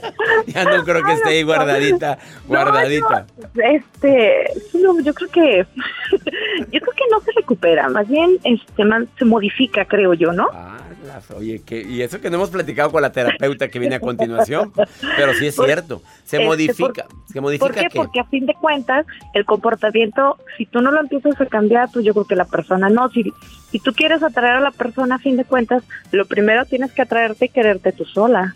ya 0.47 0.65
no 0.65 0.85
creo 0.85 1.03
que 1.05 1.13
esté 1.13 1.29
ahí 1.31 1.43
guardadita, 1.43 2.19
guardadita. 2.47 3.27
No, 3.55 3.63
este, 3.65 4.45
no, 4.75 5.01
yo 5.01 5.15
creo 5.15 5.31
que, 5.31 5.67
yo 6.11 6.81
creo 6.81 6.93
que 6.97 7.05
no 7.11 7.21
se 7.21 7.33
recupera, 7.37 7.89
más 7.89 8.09
bien, 8.09 8.39
este, 8.45 8.85
man- 8.85 9.09
se 9.19 9.25
modifica, 9.25 9.85
creo 9.85 10.15
yo, 10.15 10.33
¿no? 10.33 10.49
Ah, 10.53 10.79
las- 11.07 11.31
oye, 11.33 11.63
que, 11.65 11.83
y 11.83 12.03
eso 12.03 12.21
que 12.21 12.31
no 12.31 12.37
hemos 12.37 12.51
platicado 12.51 12.91
con 12.91 13.03
la 13.03 13.13
terapeuta 13.13 13.69
que 13.69 13.79
viene 13.79 13.97
a 13.97 14.01
continuación, 14.01 14.73
pero 15.17 15.35
sí 15.35 15.47
es 15.47 15.55
cierto, 15.57 16.03
se 16.25 16.37
Este, 16.37 16.47
modifica, 16.47 17.07
se 17.27 17.41
modifica 17.41 17.67
¿Por 17.67 17.75
qué? 17.75 17.89
qué? 17.89 17.97
Porque 17.97 18.21
a 18.21 18.25
fin 18.25 18.47
de 18.47 18.55
cuentas, 18.55 19.07
el 19.35 19.45
comportamiento, 19.45 20.39
si 20.57 20.67
tú 20.67 20.81
no 20.81 20.91
lo 20.91 21.01
empiezas 21.01 21.41
a 21.41 21.47
cambiar, 21.47 21.89
pues 21.93 22.05
yo 22.05 22.13
creo 22.13 22.25
que 22.27 22.37
la 22.37 22.45
persona 22.45 22.89
no. 22.89 23.09
Si, 23.11 23.25
si 23.71 23.79
tú 23.79 23.93
quieres 23.93 24.23
atraer 24.23 24.57
a 24.57 24.61
la 24.61 24.71
persona, 24.71 25.17
a 25.17 25.19
fin 25.19 25.37
de 25.37 25.45
cuentas, 25.45 25.83
lo 26.11 26.25
primero 26.27 26.65
tienes 26.67 26.93
que 26.93 27.03
atraerte 27.03 27.47
y 27.47 27.49
quererte 27.49 27.93
tú 27.93 28.05
sola. 28.05 28.55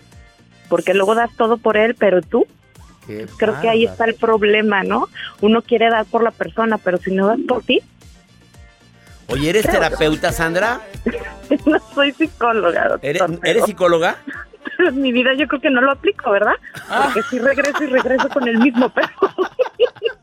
Porque 0.69 0.95
luego 0.95 1.15
das 1.15 1.31
todo 1.37 1.59
por 1.59 1.77
él, 1.77 1.95
pero 1.95 2.23
tú, 2.23 2.47
Qué 3.07 3.27
creo 3.37 3.61
que 3.61 3.69
ahí 3.69 3.85
está 3.85 4.05
el 4.05 4.15
problema, 4.15 4.83
¿no? 4.83 5.09
Uno 5.41 5.63
quiere 5.63 5.89
dar 5.91 6.07
por 6.07 6.23
la 6.23 6.33
persona, 6.33 6.79
pero 6.79 6.99
si 6.99 7.13
no 7.13 7.27
das 7.27 7.39
por 7.47 7.63
ti, 7.63 7.83
Oye, 9.29 9.51
¿eres 9.51 9.67
terapeuta, 9.67 10.31
Sandra? 10.31 10.81
no 11.67 11.79
soy 11.95 12.13
psicóloga. 12.13 12.89
doctor, 12.91 13.11
¿Eres, 13.11 13.23
¿eres 13.43 13.65
psicóloga? 13.65 14.19
en 14.79 15.01
mi 15.03 15.13
vida 15.13 15.35
yo 15.35 15.47
creo 15.47 15.61
que 15.61 15.71
no 15.71 15.81
lo 15.81 15.93
aplico, 15.93 16.31
¿verdad? 16.31 16.55
Porque 17.05 17.23
si 17.25 17.39
regreso 17.39 17.85
y 17.85 17.87
regreso 17.87 18.29
con 18.29 18.47
el 18.49 18.59
mismo 18.59 18.89
peso. 18.89 19.11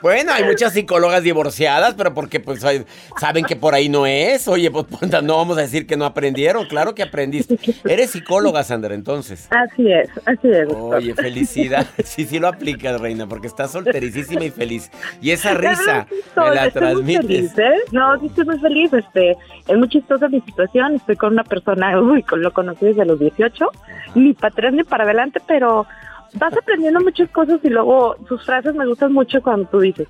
Bueno, 0.00 0.32
hay 0.32 0.44
muchas 0.44 0.72
psicólogas 0.74 1.24
divorciadas, 1.24 1.94
pero 1.94 2.14
porque 2.14 2.38
pues 2.38 2.64
hay- 2.64 2.84
saben 3.18 3.44
que 3.44 3.56
por 3.56 3.74
ahí 3.74 3.88
no 3.88 4.06
es. 4.06 4.46
Oye, 4.46 4.70
pues 4.70 4.84
puta, 4.86 5.20
no 5.22 5.36
vamos 5.38 5.58
a 5.58 5.62
decir 5.62 5.86
que 5.88 5.96
no 5.96 6.04
aprendieron. 6.04 6.66
Claro 6.66 6.94
que 6.94 7.02
aprendiste. 7.02 7.58
Eres 7.84 8.12
psicóloga, 8.12 8.62
Sandra, 8.62 8.94
entonces. 8.94 9.48
Así 9.50 9.90
es, 9.90 10.08
así 10.24 10.48
es. 10.50 10.68
doctor. 10.68 10.94
Oye, 10.96 11.14
felicidad. 11.14 11.84
Sí, 12.04 12.24
sí 12.26 12.38
lo 12.38 12.46
aplicas, 12.48 13.00
reina, 13.00 13.26
porque 13.26 13.48
estás 13.48 13.72
soltericísima 13.72 14.44
y 14.44 14.50
feliz. 14.50 14.90
Y 15.20 15.32
esa 15.32 15.54
risa 15.54 16.06
me 16.36 16.54
la 16.54 16.66
Estoy 16.66 17.02
muy 17.02 17.16
feliz, 17.16 17.58
¿eh? 17.58 17.72
No, 17.90 18.20
sí 18.20 18.26
estoy 18.26 18.44
muy 18.44 18.58
feliz. 18.60 18.92
Este, 18.92 19.32
es 19.32 19.76
muy 19.76 19.88
chistosa 19.88 20.28
mi 20.28 20.40
situación. 20.42 20.94
Estoy 20.94 21.16
con 21.16 21.32
una 21.32 21.42
persona, 21.44 22.00
uy, 22.00 22.24
lo 22.36 22.52
conocí 22.52 22.86
desde 22.86 23.04
los 23.04 23.18
18, 23.18 23.66
ni 24.14 24.32
para 24.34 24.48
atrás 24.52 24.72
ni 24.74 24.84
para 24.84 25.04
adelante, 25.04 25.40
pero 25.46 25.86
vas 26.34 26.56
aprendiendo 26.56 27.00
muchas 27.00 27.28
cosas 27.30 27.60
y 27.62 27.68
luego 27.68 28.16
sus 28.28 28.44
frases 28.44 28.74
me 28.74 28.86
gustan 28.86 29.12
mucho 29.12 29.42
cuando 29.42 29.68
tú 29.68 29.80
dices, 29.80 30.08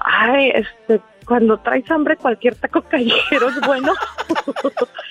ay, 0.00 0.50
este, 0.54 1.00
cuando 1.28 1.58
traes 1.58 1.88
hambre 1.90 2.16
cualquier 2.16 2.54
taco 2.54 2.80
callejero 2.82 3.50
es 3.50 3.60
bueno. 3.66 3.92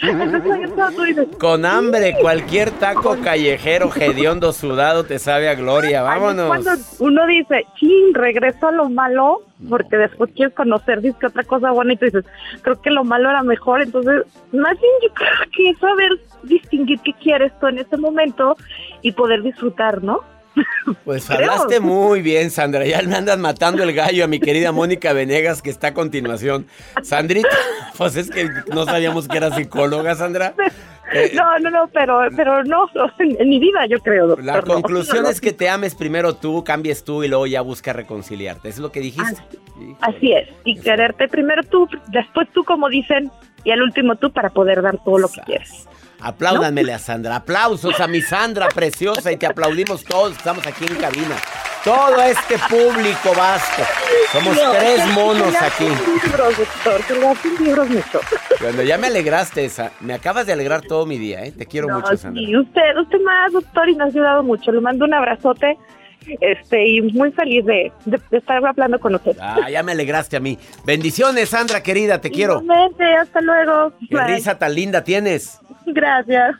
Eso 0.01 0.37
es 0.37 0.71
cuando 0.71 0.95
tú 0.95 1.03
dices, 1.03 1.27
Con 1.39 1.63
hambre, 1.63 2.15
cualquier 2.19 2.71
taco 2.71 3.17
callejero, 3.23 3.91
hediondo, 3.95 4.51
sudado, 4.51 5.03
te 5.03 5.19
sabe 5.19 5.47
a 5.47 5.53
gloria. 5.53 6.01
Vámonos. 6.01 6.47
Cuando 6.47 6.71
uno 6.99 7.27
dice, 7.27 7.67
chin, 7.75 8.15
regreso 8.15 8.67
a 8.67 8.71
lo 8.71 8.89
malo, 8.89 9.43
porque 9.69 9.95
después 9.95 10.31
quieres 10.35 10.55
conocer, 10.55 11.01
dices 11.01 11.19
que 11.19 11.27
otra 11.27 11.43
cosa 11.43 11.71
buena 11.71 11.93
y 11.93 11.97
tú 11.97 12.05
dices, 12.05 12.25
creo 12.61 12.81
que 12.81 12.89
lo 12.89 13.03
malo 13.03 13.29
era 13.29 13.43
mejor. 13.43 13.83
Entonces, 13.83 14.23
más 14.51 14.79
bien 14.79 14.93
yo 15.03 15.13
creo 15.13 15.29
que 15.55 15.69
es 15.69 15.77
saber 15.77 16.11
distinguir 16.43 16.99
qué 17.01 17.13
quieres 17.13 17.51
tú 17.59 17.67
en 17.67 17.77
ese 17.77 17.95
momento 17.95 18.57
y 19.03 19.11
poder 19.11 19.43
disfrutar, 19.43 20.03
¿no? 20.03 20.21
Pues 21.03 21.29
hablaste 21.29 21.79
muy 21.79 22.21
bien, 22.21 22.51
Sandra. 22.51 22.85
Ya 22.85 23.01
me 23.01 23.15
andas 23.15 23.37
matando 23.37 23.83
el 23.83 23.93
gallo 23.93 24.23
a 24.23 24.27
mi 24.27 24.39
querida 24.39 24.71
Mónica 24.71 25.13
Venegas, 25.13 25.61
que 25.61 25.69
está 25.69 25.87
a 25.87 25.93
continuación. 25.93 26.67
Sandrita, 27.03 27.49
pues 27.97 28.15
es 28.15 28.29
que 28.29 28.49
no 28.73 28.85
sabíamos 28.85 29.27
que 29.27 29.37
era 29.37 29.55
psicóloga, 29.55 30.15
Sandra. 30.15 30.53
Eh, 31.13 31.31
No, 31.33 31.57
no, 31.59 31.69
no, 31.69 31.87
pero, 31.93 32.19
pero 32.35 32.63
no, 32.63 32.89
en, 33.19 33.49
mi 33.49 33.59
vida 33.59 33.85
yo 33.89 33.99
creo, 33.99 34.27
doctor. 34.27 34.45
La 34.45 34.61
conclusión 34.61 35.23
No, 35.23 35.29
es 35.29 35.39
que 35.39 35.53
te 35.53 35.69
ames 35.69 35.95
primero 35.95 36.35
tú, 36.35 36.63
cambies 36.63 37.03
tú 37.03 37.23
y 37.23 37.27
luego 37.27 37.47
ya 37.47 37.61
busca 37.61 37.93
reconciliarte. 37.93 38.69
¿Eso 38.69 38.79
es 38.79 38.81
lo 38.81 38.91
que 38.91 38.99
dijiste? 38.99 39.41
Sí. 39.79 39.95
Así 40.01 40.33
es, 40.33 40.49
y 40.65 40.73
Eso. 40.73 40.83
quererte 40.83 41.27
primero 41.27 41.63
tú, 41.63 41.87
después 42.09 42.47
tú, 42.53 42.63
como 42.63 42.89
dicen, 42.89 43.31
y 43.63 43.71
al 43.71 43.81
último 43.81 44.15
tú 44.15 44.31
para 44.31 44.49
poder 44.49 44.81
dar 44.81 45.01
todo 45.03 45.17
lo 45.17 45.29
que 45.29 45.41
quieres. 45.41 45.87
Apláudanmele 46.19 46.93
a 46.93 46.99
Sandra. 46.99 47.35
Aplausos 47.37 47.99
a 47.99 48.07
mi 48.07 48.21
Sandra 48.21 48.67
preciosa 48.69 49.31
y 49.31 49.37
te 49.37 49.45
aplaudimos 49.45 50.03
todos. 50.03 50.31
que 50.31 50.37
Estamos 50.37 50.65
aquí 50.67 50.85
en 50.89 50.95
cabina. 50.95 51.35
Todo 51.83 52.21
este 52.21 52.57
público 52.69 53.33
vasto. 53.35 53.83
Somos 54.31 54.55
No, 54.57 54.71
tres 54.71 55.05
monos 55.13 55.55
aquí. 55.61 55.85
libros, 55.87 56.57
doctor, 56.57 57.01
que 57.05 57.13
leas 57.13 57.45
libros 57.61 57.89
mucho. 57.89 58.19
Cuando 58.59 58.83
ya 58.83 58.97
me 58.97 59.07
alegraste 59.07 59.63
esa, 59.63 59.91
me 60.01 60.13
acabas 60.13 60.45
de 60.47 60.53
alegrar 60.53 60.81
todo 60.81 61.05
mi 61.05 61.17
día, 61.17 61.45
¿eh? 61.45 61.51
Te 61.53 61.65
quiero 61.65 61.87
No, 61.87 61.99
mucho, 61.99 62.17
Sandra. 62.17 62.41
sí, 62.43 62.57
usted, 62.57 62.97
usted 63.01 63.19
más, 63.23 63.53
doctor, 63.53 63.87
y 63.87 63.95
nos 63.95 64.07
ha 64.07 64.09
ayudado 64.09 64.43
mucho. 64.43 64.71
Le 64.71 64.81
mando 64.81 65.05
un 65.05 65.13
abrazote 65.13 65.77
este, 66.41 66.85
y 66.85 67.01
muy 67.03 67.31
feliz 67.31 67.63
de, 67.65 67.89
de- 68.03 68.19
de 68.31 68.37
estar 68.37 68.65
hablando 68.65 68.99
con 68.99 69.15
usted. 69.15 69.37
Ah, 69.39 69.69
ya 69.71 69.81
me 69.81 69.93
alegraste 69.93 70.35
a 70.35 70.41
mí. 70.41 70.57
Bendiciones, 70.83 71.49
Sandra, 71.49 71.81
querida, 71.83 72.19
te 72.19 72.31
quiero. 72.31 72.59
Igualmente, 72.61 73.05
hasta 73.15 73.39
luego. 73.39 73.93
Qué 74.09 74.15
Bye. 74.15 74.35
risa 74.35 74.57
tan 74.57 74.75
linda 74.75 75.05
tienes. 75.05 75.59
Gracias. 75.87 76.55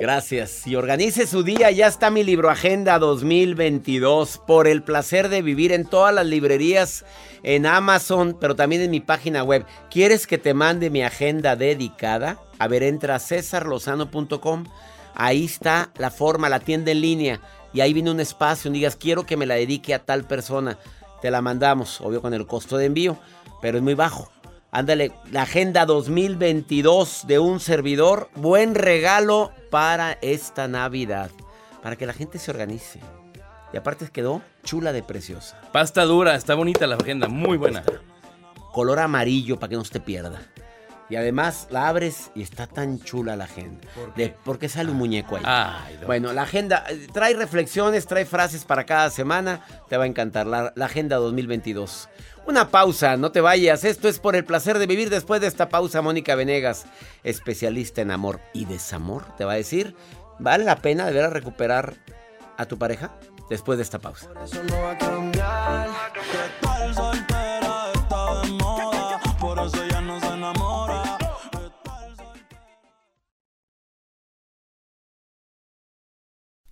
Gracias. 0.00 0.66
Y 0.66 0.76
organice 0.76 1.26
su 1.26 1.42
día. 1.42 1.70
Ya 1.70 1.86
está 1.86 2.10
mi 2.10 2.22
libro 2.22 2.50
Agenda 2.50 2.98
2022. 2.98 4.38
Por 4.46 4.68
el 4.68 4.82
placer 4.82 5.28
de 5.30 5.42
vivir 5.42 5.72
en 5.72 5.86
todas 5.86 6.14
las 6.14 6.26
librerías, 6.26 7.04
en 7.42 7.66
Amazon, 7.66 8.36
pero 8.38 8.54
también 8.54 8.82
en 8.82 8.90
mi 8.90 9.00
página 9.00 9.42
web. 9.42 9.64
¿Quieres 9.90 10.26
que 10.26 10.38
te 10.38 10.54
mande 10.54 10.90
mi 10.90 11.02
agenda 11.02 11.56
dedicada? 11.56 12.38
A 12.58 12.68
ver, 12.68 12.82
entra 12.82 13.14
a 13.14 13.18
cesarlozano.com. 13.18 14.64
Ahí 15.14 15.46
está 15.46 15.90
la 15.96 16.10
forma, 16.10 16.48
la 16.48 16.60
tienda 16.60 16.92
en 16.92 17.00
línea. 17.00 17.40
Y 17.72 17.80
ahí 17.80 17.94
viene 17.94 18.10
un 18.10 18.20
espacio. 18.20 18.70
Digas, 18.70 18.96
quiero 18.96 19.24
que 19.24 19.36
me 19.36 19.46
la 19.46 19.54
dedique 19.54 19.94
a 19.94 20.00
tal 20.00 20.24
persona. 20.24 20.78
Te 21.22 21.30
la 21.30 21.40
mandamos, 21.40 22.00
obvio 22.00 22.20
con 22.20 22.34
el 22.34 22.46
costo 22.46 22.76
de 22.76 22.86
envío, 22.86 23.18
pero 23.60 23.78
es 23.78 23.82
muy 23.82 23.94
bajo. 23.94 24.30
Ándale, 24.72 25.10
la 25.32 25.42
agenda 25.42 25.84
2022 25.84 27.24
de 27.26 27.40
un 27.40 27.58
servidor. 27.58 28.30
Buen 28.36 28.76
regalo 28.76 29.50
para 29.68 30.12
esta 30.22 30.68
Navidad. 30.68 31.30
Para 31.82 31.96
que 31.96 32.06
la 32.06 32.12
gente 32.12 32.38
se 32.38 32.52
organice. 32.52 33.00
Y 33.72 33.76
aparte 33.76 34.08
quedó 34.12 34.42
chula 34.62 34.92
de 34.92 35.02
preciosa. 35.02 35.60
Pasta 35.72 36.04
dura, 36.04 36.36
está 36.36 36.54
bonita 36.54 36.86
la 36.86 36.96
agenda, 36.96 37.26
muy 37.26 37.56
buena. 37.56 37.82
Color 38.72 39.00
amarillo 39.00 39.58
para 39.58 39.70
que 39.70 39.76
no 39.76 39.84
se 39.84 39.92
te 39.92 40.00
pierda. 40.00 40.40
Y 41.10 41.16
además 41.16 41.66
la 41.70 41.88
abres 41.88 42.30
y 42.36 42.42
está 42.42 42.68
tan 42.68 43.00
chula 43.00 43.34
la 43.34 43.44
agenda. 43.44 43.80
De, 44.16 44.34
porque 44.44 44.68
sale 44.68 44.92
un 44.92 44.96
muñeco 44.96 45.36
ahí. 45.36 45.42
Ay. 45.44 45.98
Bueno, 46.06 46.32
la 46.32 46.42
agenda 46.42 46.84
eh, 46.88 47.08
trae 47.12 47.34
reflexiones, 47.34 48.06
trae 48.06 48.24
frases 48.24 48.64
para 48.64 48.86
cada 48.86 49.10
semana. 49.10 49.60
Te 49.88 49.96
va 49.96 50.04
a 50.04 50.06
encantar 50.06 50.46
la, 50.46 50.72
la 50.76 50.84
agenda 50.84 51.16
2022. 51.16 52.08
Una 52.46 52.70
pausa, 52.70 53.16
no 53.16 53.32
te 53.32 53.40
vayas. 53.40 53.82
Esto 53.84 54.08
es 54.08 54.20
por 54.20 54.36
el 54.36 54.44
placer 54.44 54.78
de 54.78 54.86
vivir. 54.86 55.10
Después 55.10 55.40
de 55.40 55.48
esta 55.48 55.68
pausa, 55.68 56.00
Mónica 56.00 56.36
Venegas, 56.36 56.86
especialista 57.24 58.02
en 58.02 58.12
amor 58.12 58.40
y 58.52 58.64
desamor, 58.66 59.24
te 59.36 59.44
va 59.44 59.52
a 59.52 59.56
decir, 59.56 59.96
¿vale 60.38 60.64
la 60.64 60.76
pena 60.76 61.06
de 61.06 61.12
ver 61.12 61.24
a 61.24 61.30
recuperar 61.30 61.94
a 62.56 62.66
tu 62.66 62.78
pareja? 62.78 63.10
Después 63.48 63.78
de 63.78 63.82
esta 63.82 63.98
pausa. 63.98 64.30
Eso 64.44 64.62
no 64.62 64.80
va 64.80 64.92
a 64.92 64.98
cambiar. 64.98 65.88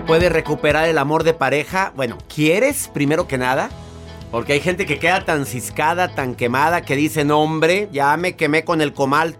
¿Se 0.00 0.06
puede 0.06 0.30
recuperar 0.30 0.88
el 0.88 0.96
amor 0.96 1.24
de 1.24 1.34
pareja? 1.34 1.92
Bueno, 1.94 2.16
¿quieres 2.34 2.88
primero 2.88 3.28
que 3.28 3.36
nada? 3.36 3.68
Porque 4.30 4.54
hay 4.54 4.60
gente 4.60 4.86
que 4.86 4.98
queda 4.98 5.26
tan 5.26 5.44
ciscada, 5.44 6.14
tan 6.14 6.34
quemada, 6.34 6.80
que 6.80 6.96
dice, 6.96 7.22
no 7.26 7.42
hombre, 7.42 7.86
ya 7.92 8.16
me 8.16 8.34
quemé 8.34 8.64
con 8.64 8.80
el 8.80 8.94
comal 8.94 9.36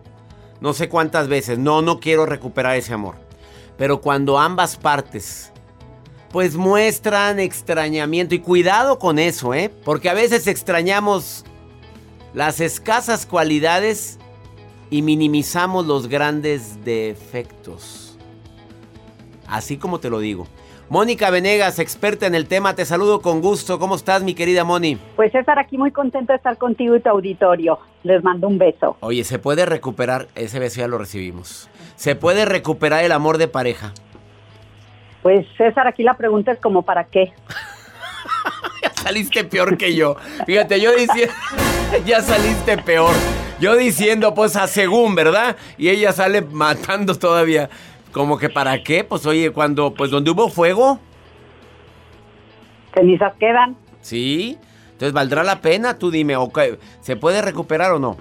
no 0.61 0.75
sé 0.75 0.91
cuántas 0.91 1.29
veces. 1.29 1.59
No, 1.59 1.81
no 1.81 1.99
quiero 1.99 2.27
recuperar 2.27 2.77
ese 2.77 2.93
amor. 2.93 3.15
Pero 3.79 4.03
cuando 4.03 4.39
ambas 4.39 4.77
partes, 4.77 5.51
pues 6.31 6.57
muestran 6.57 7.41
extrañamiento, 7.41 8.35
y 8.35 8.41
cuidado 8.41 8.99
con 8.99 9.19
eso, 9.19 9.55
¿eh? 9.55 9.71
Porque 9.83 10.11
a 10.11 10.15
veces 10.15 10.47
extrañamos 10.47 11.47
las 12.35 12.61
escasas 12.61 13.25
cualidades 13.25 14.19
y 14.91 15.01
minimizamos 15.01 15.87
los 15.87 16.07
grandes 16.07 16.85
defectos. 16.85 18.00
Así 19.51 19.77
como 19.77 19.99
te 19.99 20.09
lo 20.09 20.21
digo. 20.21 20.47
Mónica 20.89 21.31
Venegas, 21.31 21.79
experta 21.79 22.27
en 22.27 22.35
el 22.35 22.47
tema, 22.47 22.75
te 22.75 22.85
saludo 22.85 23.21
con 23.21 23.41
gusto. 23.41 23.79
¿Cómo 23.79 23.97
estás, 23.97 24.23
mi 24.23 24.35
querida 24.35 24.65
Moni? 24.65 24.99
Pues 25.17 25.31
César, 25.33 25.59
aquí 25.59 25.77
muy 25.77 25.91
contento 25.91 26.33
de 26.33 26.37
estar 26.37 26.57
contigo 26.57 26.97
y 26.97 27.01
tu 27.01 27.09
auditorio. 27.09 27.79
Les 28.03 28.25
mando 28.25 28.49
un 28.49 28.59
beso. 28.59 28.97
Oye, 29.01 29.23
¿se 29.25 29.39
puede 29.39 29.67
recuperar? 29.67 30.29
Ese 30.35 30.59
beso 30.59 30.81
ya 30.81 30.89
lo 30.89 30.99
recibimos. 30.99 31.69
¿Se 31.97 32.17
puede 32.17 32.45
recuperar 32.45 33.05
el 33.05 33.13
amor 33.13 33.39
de 33.39 33.47
pareja? 33.47 33.93
Pues 35.23 35.47
César, 35.57 35.87
aquí 35.87 36.03
la 36.03 36.15
pregunta 36.15 36.53
es 36.53 36.61
como 36.61 36.83
para 36.83 37.05
qué. 37.05 37.33
ya 38.83 38.93
saliste 38.95 39.45
peor 39.45 39.77
que 39.77 39.95
yo. 39.95 40.17
Fíjate, 40.47 40.81
yo 40.81 40.93
diciendo, 40.95 41.35
ya 42.07 42.23
saliste 42.23 42.79
peor. 42.79 43.15
Yo 43.61 43.77
diciendo, 43.77 44.33
pues 44.33 44.57
a 44.57 44.67
según, 44.67 45.15
¿verdad? 45.15 45.57
Y 45.77 45.91
ella 45.91 46.13
sale 46.13 46.41
matando 46.41 47.15
todavía. 47.17 47.69
Como 48.13 48.39
que 48.39 48.49
para 48.49 48.83
qué? 48.83 49.05
Pues 49.05 49.25
oye, 49.27 49.51
cuando, 49.53 49.95
pues 49.95 50.11
donde 50.11 50.31
hubo 50.31 50.49
fuego. 50.49 50.99
Cenizas 52.95 53.35
quedan. 53.37 53.77
Sí. 54.01 54.59
Entonces, 54.93 55.13
¿valdrá 55.13 55.45
la 55.45 55.61
pena? 55.61 55.99
Tú 55.99 56.11
dime, 56.11 56.37
okay, 56.37 56.77
¿se 57.01 57.17
puede 57.17 57.41
recuperar 57.41 57.93
o 57.93 57.99
no? 57.99 58.17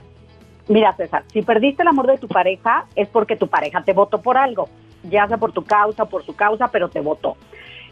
Mira, 0.68 0.96
César, 0.96 1.24
si 1.34 1.42
perdiste 1.42 1.82
el 1.82 1.88
amor 1.88 2.08
de 2.08 2.18
tu 2.20 2.28
pareja 2.28 2.86
es 2.96 3.08
porque 3.08 3.36
tu 3.36 3.48
pareja 3.48 3.82
te 3.84 3.94
votó 3.94 4.22
por 4.22 4.38
algo, 4.38 4.70
ya 5.04 5.28
sea 5.28 5.38
por 5.38 5.52
tu 5.52 5.64
causa 5.64 6.04
o 6.04 6.10
por 6.10 6.24
su 6.24 6.36
causa, 6.36 6.68
pero 6.68 6.90
te 6.90 7.02
votó. 7.02 7.36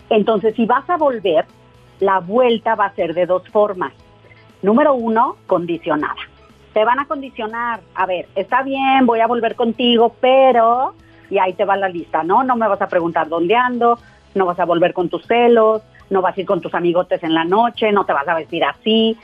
Entonces, 0.10 0.56
si 0.56 0.66
vas 0.66 0.88
a 0.90 0.96
volver, 0.96 1.46
la 2.00 2.20
vuelta 2.20 2.76
va 2.76 2.86
a 2.86 2.96
ser 2.96 3.14
de 3.14 3.26
dos 3.26 3.50
formas. 3.50 3.94
Número 4.62 4.94
uno, 4.94 5.38
condicionada. 5.48 6.16
Te 6.74 6.86
van 6.86 7.00
a 7.00 7.08
condicionar. 7.08 7.82
A 7.96 8.06
ver, 8.06 8.28
está 8.36 8.62
bien, 8.62 9.06
voy 9.06 9.22
a 9.22 9.28
volver 9.28 9.56
contigo, 9.56 10.16
pero... 10.22 10.94
Y 11.30 11.40
ahí 11.40 11.54
te 11.54 11.66
va 11.66 11.78
la 11.78 11.90
lista, 11.90 12.24
¿no? 12.24 12.44
No 12.44 12.56
me 12.56 12.68
vas 12.68 12.82
a 12.82 12.88
preguntar 12.88 13.28
dónde 13.28 13.56
ando, 13.56 14.00
no 14.36 14.46
vas 14.46 14.60
a 14.60 14.66
volver 14.66 14.94
con 14.94 15.10
tus 15.10 15.26
celos, 15.26 15.82
no 16.10 16.22
vas 16.22 16.38
a 16.38 16.42
ir 16.42 16.46
con 16.46 16.62
tus 16.62 16.74
amigotes 16.74 17.24
en 17.24 17.34
la 17.34 17.44
noche, 17.44 17.92
no 17.92 18.06
te 18.06 18.14
vas 18.14 18.28
a 18.28 18.36
vestir 18.36 18.64
así. 18.64 19.18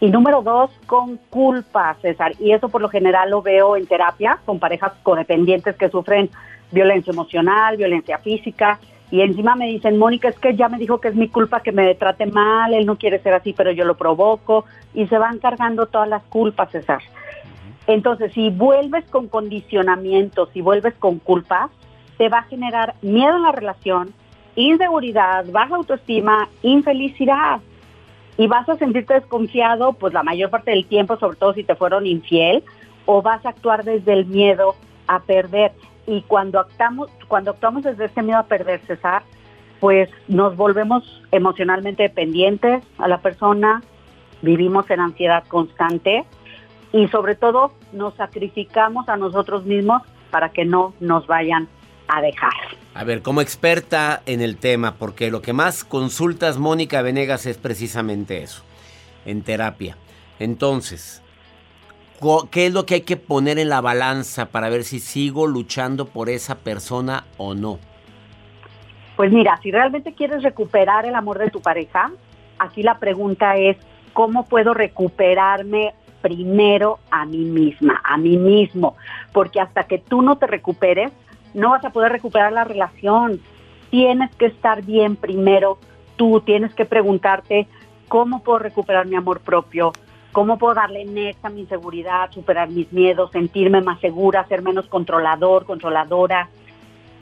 Y 0.00 0.08
número 0.08 0.40
dos, 0.42 0.70
con 0.86 1.18
culpa, 1.28 1.94
César. 2.00 2.32
Y 2.38 2.52
eso 2.52 2.70
por 2.70 2.80
lo 2.80 2.88
general 2.88 3.30
lo 3.30 3.42
veo 3.42 3.76
en 3.76 3.86
terapia 3.86 4.38
con 4.46 4.58
parejas 4.58 4.92
codependientes 5.02 5.76
que 5.76 5.90
sufren 5.90 6.30
violencia 6.70 7.10
emocional, 7.10 7.76
violencia 7.76 8.18
física. 8.18 8.78
Y 9.10 9.20
encima 9.20 9.56
me 9.56 9.66
dicen, 9.66 9.98
Mónica, 9.98 10.28
es 10.28 10.38
que 10.38 10.56
ya 10.56 10.68
me 10.68 10.78
dijo 10.78 11.00
que 11.00 11.08
es 11.08 11.14
mi 11.14 11.28
culpa 11.28 11.60
que 11.60 11.72
me 11.72 11.94
trate 11.96 12.26
mal, 12.26 12.72
él 12.72 12.86
no 12.86 12.96
quiere 12.96 13.18
ser 13.18 13.34
así, 13.34 13.52
pero 13.52 13.72
yo 13.72 13.84
lo 13.84 13.96
provoco. 13.96 14.64
Y 14.94 15.06
se 15.08 15.18
van 15.18 15.38
cargando 15.38 15.86
todas 15.86 16.08
las 16.08 16.22
culpas, 16.24 16.70
César. 16.70 17.02
Entonces, 17.86 18.32
si 18.32 18.50
vuelves 18.50 19.04
con 19.10 19.28
condicionamientos, 19.28 20.48
si 20.52 20.60
vuelves 20.60 20.94
con 20.94 21.18
culpas, 21.18 21.70
te 22.18 22.28
va 22.28 22.38
a 22.38 22.44
generar 22.44 22.94
miedo 23.02 23.36
en 23.36 23.42
la 23.42 23.52
relación, 23.52 24.12
inseguridad, 24.54 25.46
baja 25.50 25.76
autoestima, 25.76 26.48
infelicidad. 26.62 27.60
Y 28.36 28.46
vas 28.46 28.68
a 28.68 28.76
sentirte 28.76 29.14
desconfiado, 29.14 29.94
pues 29.94 30.12
la 30.12 30.22
mayor 30.22 30.50
parte 30.50 30.70
del 30.70 30.86
tiempo, 30.86 31.16
sobre 31.18 31.36
todo 31.36 31.54
si 31.54 31.64
te 31.64 31.74
fueron 31.74 32.06
infiel, 32.06 32.62
o 33.06 33.22
vas 33.22 33.44
a 33.44 33.50
actuar 33.50 33.84
desde 33.84 34.12
el 34.12 34.26
miedo 34.26 34.74
a 35.06 35.20
perder. 35.20 35.72
y 36.06 36.22
cuando 36.22 36.58
actuamos, 36.58 37.08
cuando 37.28 37.52
actuamos 37.52 37.84
desde 37.84 38.06
este 38.06 38.22
miedo 38.22 38.38
a 38.38 38.44
perder, 38.44 38.80
César, 38.86 39.22
pues 39.80 40.10
nos 40.28 40.56
volvemos 40.56 41.22
emocionalmente 41.32 42.02
dependientes 42.02 42.82
a 42.98 43.08
la 43.08 43.18
persona, 43.18 43.82
vivimos 44.42 44.88
en 44.90 45.00
ansiedad 45.00 45.44
constante 45.48 46.24
y 46.92 47.08
sobre 47.08 47.34
todo 47.34 47.72
nos 47.92 48.14
sacrificamos 48.14 49.08
a 49.08 49.16
nosotros 49.16 49.64
mismos 49.64 50.02
para 50.30 50.50
que 50.50 50.64
no 50.64 50.94
nos 51.00 51.26
vayan 51.26 51.68
a 52.08 52.20
dejar. 52.20 52.52
A 52.94 53.04
ver, 53.04 53.22
como 53.22 53.40
experta 53.40 54.22
en 54.26 54.40
el 54.40 54.56
tema, 54.56 54.94
porque 54.94 55.30
lo 55.30 55.42
que 55.42 55.52
más 55.52 55.84
consultas 55.84 56.58
Mónica 56.58 57.02
Venegas 57.02 57.46
es 57.46 57.56
precisamente 57.56 58.42
eso, 58.42 58.62
en 59.24 59.42
terapia. 59.42 59.96
Entonces, 60.38 61.22
¿qué 62.50 62.66
es 62.66 62.72
lo 62.72 62.86
que 62.86 62.94
hay 62.94 63.00
que 63.02 63.16
poner 63.16 63.58
en 63.58 63.68
la 63.68 63.80
balanza 63.80 64.46
para 64.46 64.68
ver 64.68 64.82
si 64.84 64.98
sigo 64.98 65.46
luchando 65.46 66.06
por 66.06 66.28
esa 66.28 66.56
persona 66.56 67.24
o 67.36 67.54
no? 67.54 67.78
Pues 69.16 69.30
mira, 69.32 69.58
si 69.62 69.70
realmente 69.70 70.14
quieres 70.14 70.42
recuperar 70.42 71.06
el 71.06 71.14
amor 71.14 71.38
de 71.38 71.50
tu 71.50 71.60
pareja, 71.60 72.10
aquí 72.58 72.82
la 72.82 72.98
pregunta 72.98 73.56
es, 73.56 73.76
¿cómo 74.14 74.46
puedo 74.46 74.74
recuperarme 74.74 75.94
primero 76.20 76.98
a 77.10 77.26
mí 77.26 77.44
misma, 77.44 78.00
a 78.04 78.16
mí 78.16 78.36
mismo? 78.36 78.96
Porque 79.32 79.60
hasta 79.60 79.84
que 79.84 79.98
tú 79.98 80.22
no 80.22 80.36
te 80.36 80.46
recuperes, 80.46 81.12
no 81.54 81.70
vas 81.70 81.84
a 81.84 81.90
poder 81.90 82.12
recuperar 82.12 82.52
la 82.52 82.64
relación. 82.64 83.40
Tienes 83.90 84.34
que 84.36 84.46
estar 84.46 84.82
bien 84.82 85.16
primero 85.16 85.78
tú, 86.16 86.40
tienes 86.40 86.74
que 86.74 86.84
preguntarte, 86.84 87.66
¿cómo 88.08 88.42
puedo 88.42 88.58
recuperar 88.58 89.06
mi 89.06 89.16
amor 89.16 89.40
propio? 89.40 89.92
¿Cómo 90.32 90.58
puedo 90.58 90.74
darle 90.74 91.04
next 91.04 91.44
a 91.44 91.48
mi 91.48 91.62
inseguridad, 91.62 92.30
superar 92.30 92.68
mis 92.68 92.92
miedos, 92.92 93.32
sentirme 93.32 93.80
más 93.80 93.98
segura, 94.00 94.46
ser 94.46 94.62
menos 94.62 94.86
controlador, 94.86 95.64
controladora? 95.64 96.48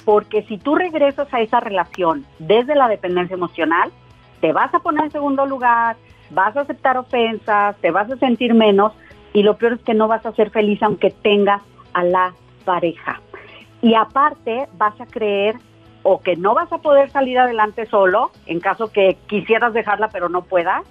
Porque 0.04 0.42
si 0.42 0.58
tú 0.58 0.74
regresas 0.74 1.32
a 1.32 1.40
esa 1.40 1.60
relación 1.60 2.26
desde 2.38 2.74
la 2.74 2.88
dependencia 2.88 3.34
emocional, 3.34 3.90
te 4.40 4.52
vas 4.52 4.74
a 4.74 4.80
poner 4.80 5.04
en 5.04 5.10
segundo 5.10 5.46
lugar, 5.46 5.96
vas 6.30 6.56
a 6.56 6.60
aceptar 6.62 6.96
ofensas, 6.96 7.76
te 7.78 7.90
vas 7.90 8.10
a 8.10 8.16
sentir 8.16 8.54
menos 8.54 8.92
y 9.32 9.42
lo 9.42 9.56
peor 9.56 9.74
es 9.74 9.80
que 9.80 9.94
no 9.94 10.08
vas 10.08 10.24
a 10.26 10.32
ser 10.32 10.50
feliz 10.50 10.82
aunque 10.82 11.10
tengas 11.10 11.62
a 11.92 12.04
la 12.04 12.34
pareja. 12.64 13.20
Y 13.82 13.94
aparte 13.94 14.68
vas 14.76 15.00
a 15.00 15.06
creer 15.06 15.56
o 16.02 16.20
que 16.20 16.36
no 16.36 16.54
vas 16.54 16.72
a 16.72 16.78
poder 16.78 17.10
salir 17.10 17.38
adelante 17.38 17.86
solo 17.86 18.30
en 18.46 18.60
caso 18.60 18.90
que 18.90 19.16
quisieras 19.26 19.72
dejarla 19.72 20.08
pero 20.08 20.28
no 20.28 20.42
puedas, 20.42 20.84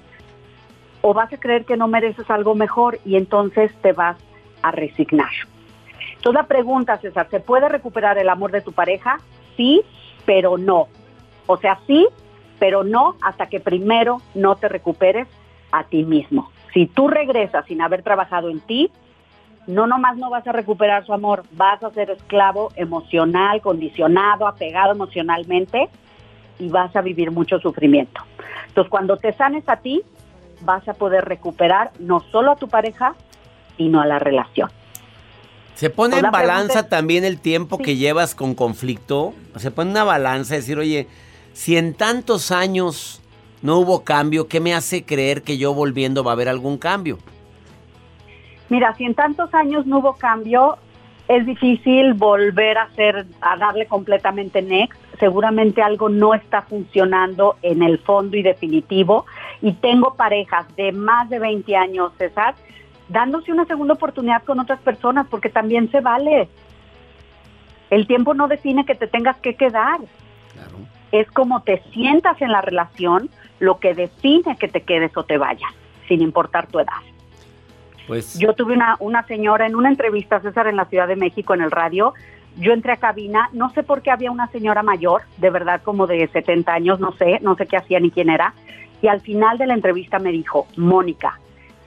o 1.02 1.13
vas 1.13 1.32
a 1.32 1.38
creer 1.38 1.65
que 1.65 1.78
no 1.78 1.88
mereces 1.88 2.30
algo 2.30 2.56
mejor 2.56 3.00
y 3.06 3.15
entonces 3.15 3.71
te 3.82 3.93
vas 3.93 4.17
a 4.62 4.71
resignar. 4.71 5.32
Entonces 6.15 6.34
la 6.41 6.47
pregunta, 6.47 6.97
César, 6.97 7.28
¿se 7.30 7.39
puede 7.39 7.69
recuperar 7.69 8.17
el 8.17 8.30
amor 8.30 8.52
de 8.52 8.62
tu 8.62 8.71
pareja? 8.71 9.19
Sí, 9.56 9.82
pero 10.26 10.58
no. 10.58 10.88
O 11.45 11.58
sea, 11.58 11.80
sí, 11.88 12.08
pero 12.60 12.84
no 12.84 13.15
hasta 13.22 13.48
que 13.48 13.60
primero 13.60 14.22
no 14.36 14.56
te 14.56 14.67
recuperes 14.67 15.28
a 15.72 15.84
ti 15.84 16.04
mismo. 16.04 16.52
Si 16.74 16.86
tú 16.86 17.08
regresas 17.08 17.65
sin 17.65 17.82
haber 17.82 18.04
trabajado 18.04 18.50
en 18.50 18.60
ti, 18.62 18.91
no 19.67 19.86
nomás 19.86 20.17
no 20.17 20.30
vas 20.30 20.48
a 20.48 20.52
recuperar 20.52 21.06
su 21.06 21.13
amor, 21.13 21.43
vas 21.52 21.84
a 21.84 21.91
ser 21.91 22.10
esclavo 22.10 22.72
emocional, 22.76 23.62
condicionado, 23.62 24.48
apegado 24.48 24.93
emocionalmente 24.93 25.89
y 26.58 26.70
vas 26.70 26.96
a 26.96 27.02
vivir 27.02 27.32
mucho 27.32 27.60
sufrimiento. 27.60 28.22
Entonces, 28.67 28.89
cuando 28.89 29.17
te 29.17 29.34
sanes 29.34 29.67
a 29.67 29.78
ti, 29.78 30.02
vas 30.62 30.88
a 30.88 30.93
poder 30.93 31.26
recuperar 31.26 31.91
no 32.00 32.22
solo 32.32 32.52
a 32.52 32.56
tu 32.56 32.67
pareja, 32.67 33.15
sino 33.76 34.02
a 34.02 34.06
la 34.06 34.20
relación. 34.20 34.70
¿Se 35.76 35.91
pone 35.91 36.12
Pues 36.15 36.24
en 36.24 36.32
pregunta 36.32 36.54
balanza 36.54 36.89
también 36.89 37.24
el 37.24 37.39
tiempo 37.39 37.78
que 37.78 37.98
llevas 37.98 38.34
con 38.34 38.56
conflicto? 38.56 39.34
Se 39.58 39.70
pone 39.70 39.91
una 39.91 40.04
balanza 40.04 40.56
y 40.56 40.58
decir, 40.58 40.80
oye, 40.80 41.08
si 41.58 41.76
en 41.76 41.96
tantos 41.96 42.52
años 42.52 43.20
no 43.63 43.80
hubo 43.80 44.04
cambio, 44.04 44.48
¿qué 44.48 44.60
me 44.60 44.76
hace 44.76 45.04
creer 45.04 45.41
que 45.41 45.58
yo 45.58 45.74
volviendo 45.74 46.24
va 46.24 46.32
a 46.32 46.34
haber 46.36 46.50
algún 46.50 46.78
cambio? 46.78 47.17
Mira, 48.70 48.93
si 48.93 49.06
en 49.06 49.15
tantos 49.15 49.52
años 49.56 49.88
no 49.88 49.98
hubo 49.98 50.17
cambio, 50.17 50.78
es 51.28 51.48
difícil 51.48 52.13
volver 52.13 52.78
a 52.78 52.84
hacer, 52.84 53.26
a 53.41 53.58
darle 53.58 53.88
completamente 53.88 54.62
next. 54.62 55.00
Seguramente 55.20 55.82
algo 55.82 56.10
no 56.10 56.36
está 56.36 56.62
funcionando 56.62 57.56
en 57.63 57.82
el 57.82 57.98
fondo 57.98 58.38
y 58.38 58.43
definitivo. 58.43 59.26
Y 59.60 59.74
tengo 59.74 60.13
parejas 60.13 60.67
de 60.76 60.91
más 60.91 61.28
de 61.28 61.39
20 61.39 61.76
años, 61.76 62.12
César, 62.20 62.54
dándose 63.10 63.52
una 63.52 63.65
segunda 63.65 63.96
oportunidad 63.96 64.43
con 64.43 64.60
otras 64.60 64.80
personas, 64.82 65.26
porque 65.28 65.50
también 65.50 65.89
se 65.89 66.02
vale. 66.02 66.50
El 67.89 68.06
tiempo 68.06 68.36
no 68.36 68.48
define 68.48 68.86
que 68.86 68.93
te 68.93 69.08
tengas 69.08 69.38
que 69.38 69.56
quedar. 69.56 70.02
Es 71.12 71.30
como 71.32 71.62
te 71.62 71.82
sientas 71.93 72.41
en 72.41 72.52
la 72.52 72.62
relación 72.62 73.30
lo 73.60 73.80
que 73.80 73.93
define 73.93 74.58
que 74.58 74.67
te 74.67 74.82
quedes 74.82 75.15
o 75.17 75.24
te 75.24 75.38
vayas, 75.38 75.72
sin 76.08 76.22
importar 76.22 76.67
tu 76.67 76.80
edad. 76.80 77.02
Pues 78.08 78.38
Yo 78.39 78.54
tuve 78.54 78.74
una, 78.74 78.96
una 79.00 79.26
señora 79.26 79.65
en 79.65 79.76
una 79.76 79.89
entrevista, 79.89 80.39
César, 80.39 80.67
en 80.67 80.78
la 80.78 80.86
Ciudad 80.86 81.08
de 81.08 81.15
México, 81.15 81.54
en 81.54 81.62
el 81.62 81.72
radio. 81.72 82.13
Yo 82.58 82.74
entré 82.74 82.93
a 82.93 82.98
cabina, 82.98 83.50
no 83.52 83.70
sé 83.72 83.84
por 83.84 84.02
qué 84.02 84.12
había 84.12 84.32
una 84.32 84.48
señora 84.48 84.82
mayor, 84.82 85.24
de 85.38 85.50
verdad 85.50 85.82
como 85.84 86.08
de 86.08 86.28
70 86.28 86.74
años, 86.74 87.00
no 87.00 87.12
sé, 87.13 87.39
no 87.41 87.56
sé 87.56 87.67
qué 87.67 87.78
hacía 87.78 88.00
ni 88.00 88.10
quién 88.10 88.30
era. 88.30 88.54
Y 89.02 89.08
al 89.08 89.22
final 89.22 89.58
de 89.58 89.67
la 89.67 89.74
entrevista 89.74 90.20
me 90.20 90.32
dijo, 90.32 90.67
Mónica, 90.76 91.39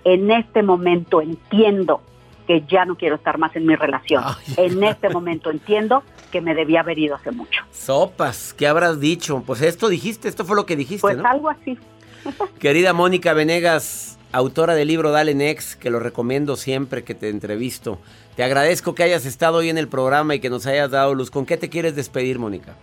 en 0.04 0.30
este 0.30 0.62
momento 0.62 1.20
entiendo 1.20 2.02
que 2.50 2.64
ya 2.66 2.84
no 2.84 2.96
quiero 2.96 3.14
estar 3.14 3.38
más 3.38 3.54
en 3.54 3.64
mi 3.64 3.76
relación. 3.76 4.24
En 4.56 4.82
este 4.82 5.08
momento 5.08 5.52
entiendo 5.52 6.02
que 6.32 6.40
me 6.40 6.52
debía 6.52 6.80
haber 6.80 6.98
ido 6.98 7.14
hace 7.14 7.30
mucho. 7.30 7.62
sopas, 7.70 8.52
¿qué 8.54 8.66
habrás 8.66 8.98
dicho? 8.98 9.44
Pues 9.46 9.62
esto 9.62 9.88
dijiste, 9.88 10.26
esto 10.26 10.44
fue 10.44 10.56
lo 10.56 10.66
que 10.66 10.74
dijiste, 10.74 11.00
Pues 11.00 11.16
¿no? 11.16 11.28
algo 11.28 11.48
así. 11.48 11.78
Querida 12.58 12.92
Mónica 12.92 13.34
Venegas, 13.34 14.18
autora 14.32 14.74
del 14.74 14.88
libro 14.88 15.12
Dale 15.12 15.32
Next, 15.36 15.78
que 15.78 15.90
lo 15.90 16.00
recomiendo 16.00 16.56
siempre 16.56 17.04
que 17.04 17.14
te 17.14 17.28
entrevisto. 17.28 18.00
Te 18.34 18.42
agradezco 18.42 18.96
que 18.96 19.04
hayas 19.04 19.26
estado 19.26 19.58
hoy 19.58 19.68
en 19.68 19.78
el 19.78 19.86
programa 19.86 20.34
y 20.34 20.40
que 20.40 20.50
nos 20.50 20.66
hayas 20.66 20.90
dado 20.90 21.14
luz. 21.14 21.30
¿Con 21.30 21.46
qué 21.46 21.56
te 21.56 21.68
quieres 21.68 21.94
despedir, 21.94 22.40
Mónica? 22.40 22.74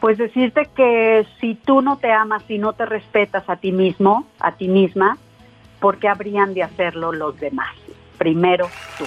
Pues 0.00 0.18
decirte 0.18 0.68
que 0.74 1.24
si 1.40 1.54
tú 1.54 1.82
no 1.82 1.98
te 1.98 2.10
amas 2.10 2.42
y 2.48 2.58
no 2.58 2.72
te 2.72 2.84
respetas 2.84 3.44
a 3.48 3.54
ti 3.54 3.70
mismo, 3.70 4.26
a 4.40 4.56
ti 4.56 4.66
misma, 4.66 5.18
¿por 5.78 5.98
qué 5.98 6.08
habrían 6.08 6.52
de 6.52 6.64
hacerlo 6.64 7.12
los 7.12 7.38
demás? 7.38 7.70
Primero 8.22 8.70
tú. 8.96 9.04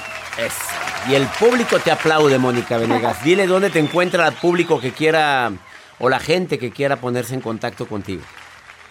Y 1.10 1.16
el 1.16 1.26
público 1.40 1.80
te 1.80 1.90
aplaude, 1.90 2.38
Mónica 2.38 2.78
Venegas. 2.78 3.24
Dile 3.24 3.48
dónde 3.48 3.70
te 3.70 3.80
encuentra 3.80 4.28
el 4.28 4.34
público 4.34 4.82
que 4.82 4.92
quiera 4.92 5.54
o 6.00 6.10
la 6.10 6.20
gente 6.20 6.60
que 6.60 6.72
quiera 6.72 6.98
ponerse 6.98 7.34
en 7.34 7.40
contacto 7.40 7.88
contigo. 7.88 8.22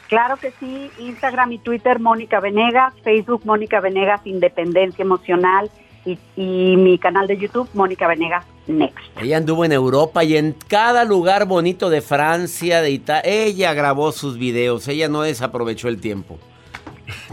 Claro 0.09 0.39
que 0.39 0.51
sí, 0.59 0.91
Instagram 0.99 1.53
y 1.53 1.59
Twitter 1.59 2.01
Mónica 2.01 2.41
Venegas, 2.41 2.95
Facebook 3.03 3.43
Mónica 3.45 3.81
Venegas 3.81 4.23
Independencia 4.25 5.03
Emocional 5.03 5.71
y, 6.07 6.19
y 6.37 6.77
mi 6.79 6.99
canal 6.99 7.27
de 7.27 7.37
YouTube 7.37 7.69
Mónica 7.75 8.07
Venegas 8.07 8.47
Next. 8.67 9.05
Ella 9.21 9.37
anduvo 9.37 9.67
en 9.67 9.73
Europa 9.73 10.25
y 10.25 10.39
en 10.39 10.57
cada 10.69 11.05
lugar 11.05 11.45
bonito 11.45 11.91
de 11.91 12.01
Francia, 12.01 12.81
de 12.81 12.91
Italia. 12.93 13.23
Ella 13.31 13.75
grabó 13.75 14.13
sus 14.13 14.39
videos. 14.39 14.89
Ella 14.89 15.09
no 15.09 15.21
desaprovechó 15.21 15.89
el 15.89 16.01
tiempo. 16.01 16.39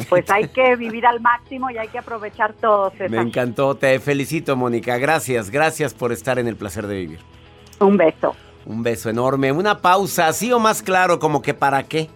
Pues 0.10 0.30
hay 0.30 0.48
que 0.50 0.76
vivir 0.76 1.06
al 1.06 1.20
máximo 1.22 1.70
y 1.70 1.78
hay 1.78 1.88
que 1.88 2.00
aprovechar 2.00 2.54
todo. 2.54 2.92
César. 2.92 3.10
Me 3.10 3.22
encantó. 3.22 3.76
Te 3.76 4.00
felicito, 4.00 4.56
Mónica. 4.56 4.98
Gracias, 4.98 5.50
gracias 5.50 5.94
por 5.94 6.12
estar 6.12 6.40
en 6.40 6.48
el 6.48 6.56
placer 6.56 6.88
de 6.88 6.96
vivir. 6.96 7.20
Un 7.80 7.98
beso. 7.98 8.36
Un 8.66 8.84
beso 8.84 9.10
enorme. 9.10 9.52
Una 9.52 9.82
pausa, 9.82 10.28
así 10.28 10.52
o 10.52 10.60
más 10.60 10.82
claro, 10.82 11.20
como 11.20 11.42
que 11.42 11.54
para 11.54 11.84
qué. 11.84 12.10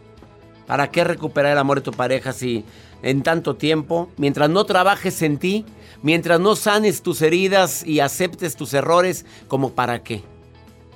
¿Para 0.67 0.89
qué 0.89 1.03
recuperar 1.03 1.51
el 1.51 1.57
amor 1.57 1.77
de 1.77 1.83
tu 1.83 1.91
pareja 1.91 2.33
si 2.33 2.65
en 3.03 3.21
tanto 3.21 3.55
tiempo, 3.55 4.09
mientras 4.17 4.49
no 4.49 4.63
trabajes 4.65 5.21
en 5.21 5.37
ti, 5.37 5.63
mientras 6.01 6.39
no 6.39 6.55
sanes 6.55 7.03
tus 7.03 7.21
heridas 7.21 7.85
y 7.85 7.99
aceptes 7.99 8.55
tus 8.55 8.73
errores, 8.73 9.25
como 9.47 9.73
para 9.73 10.01
qué? 10.01 10.23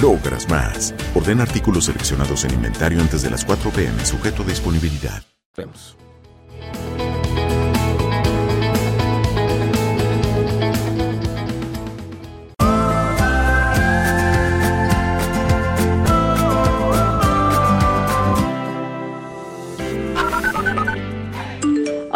logras 0.00 0.48
más. 0.48 0.94
Orden 1.14 1.40
artículos 1.40 1.86
seleccionados 1.86 2.44
en 2.44 2.54
inventario 2.54 3.00
antes 3.00 3.22
de 3.22 3.30
las 3.30 3.44
4 3.44 3.70
pm, 3.70 4.04
sujeto 4.04 4.42
a 4.42 4.46
disponibilidad. 4.46 5.22
Vemos. 5.56 5.96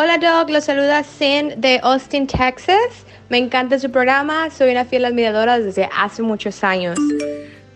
Hola 0.00 0.16
Doc, 0.18 0.48
los 0.50 0.64
saluda 0.64 1.02
Sin 1.02 1.60
de 1.60 1.80
Austin, 1.82 2.26
Texas. 2.26 3.04
Me 3.28 3.36
encanta 3.36 3.78
su 3.78 3.90
programa, 3.90 4.48
soy 4.48 4.70
una 4.70 4.84
fiel 4.84 5.04
admiradora 5.04 5.58
desde 5.58 5.88
hace 5.92 6.22
muchos 6.22 6.62
años. 6.62 6.96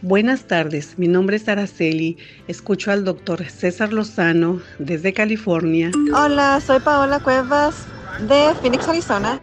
Buenas 0.05 0.49
tardes, 0.49 0.99
mi 0.99 1.07
nombre 1.07 1.37
es 1.37 1.49
Araceli. 1.49 2.19
Escucho 2.49 2.91
al 2.91 3.05
doctor 3.05 3.45
César 3.45 3.93
Lozano 3.93 4.61
desde 4.81 5.13
California. 5.13 5.93
Hola, 6.13 6.61
soy 6.61 6.81
Paola 6.81 7.21
Cuevas 7.21 7.87
de 8.27 8.53
Phoenix, 8.61 8.89
Arizona. 8.89 9.41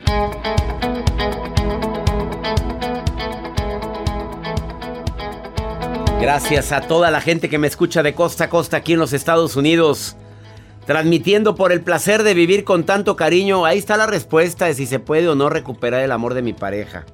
Gracias 6.20 6.74
a 6.74 6.82
toda 6.82 7.10
la 7.10 7.22
gente 7.22 7.48
que 7.48 7.58
me 7.58 7.68
escucha 7.68 8.04
de 8.04 8.14
costa 8.14 8.44
a 8.44 8.50
costa 8.50 8.76
aquí 8.76 8.92
en 8.92 9.00
los 9.00 9.14
Estados 9.14 9.56
Unidos. 9.56 10.18
Transmitiendo 10.86 11.56
por 11.56 11.72
el 11.72 11.80
placer 11.80 12.24
de 12.24 12.34
vivir 12.34 12.66
con 12.66 12.84
tanto 12.84 13.16
cariño. 13.16 13.64
Ahí 13.64 13.78
está 13.78 13.96
la 13.96 14.08
respuesta 14.08 14.66
de 14.66 14.74
si 14.74 14.86
se 14.88 15.00
puede 15.00 15.30
o 15.30 15.36
no 15.36 15.50
recuperar 15.50 16.02
el 16.02 16.12
amor 16.12 16.34
de 16.34 16.42
mi 16.42 16.52
pareja. 16.52 17.06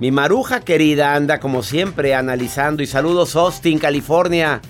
Mi 0.00 0.12
maruja 0.12 0.60
querida 0.60 1.14
anda 1.14 1.40
como 1.40 1.64
siempre 1.64 2.14
analizando. 2.14 2.82
Y 2.84 2.86
saludos 2.86 3.34
Austin, 3.34 3.80
California. 3.80 4.60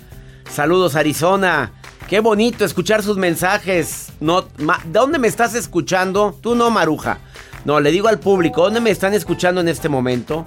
Saludos 0.49 0.95
Arizona. 0.95 1.71
Qué 2.07 2.19
bonito 2.19 2.65
escuchar 2.65 3.03
sus 3.03 3.17
mensajes. 3.17 4.11
No, 4.19 4.47
¿Dónde 4.85 5.19
me 5.19 5.27
estás 5.27 5.53
escuchando? 5.53 6.35
Tú 6.41 6.55
no, 6.55 6.71
maruja. 6.71 7.19
No, 7.63 7.79
le 7.79 7.91
digo 7.91 8.07
al 8.07 8.19
público, 8.19 8.63
¿dónde 8.63 8.81
me 8.81 8.89
están 8.89 9.13
escuchando 9.13 9.61
en 9.61 9.67
este 9.67 9.87
momento? 9.87 10.45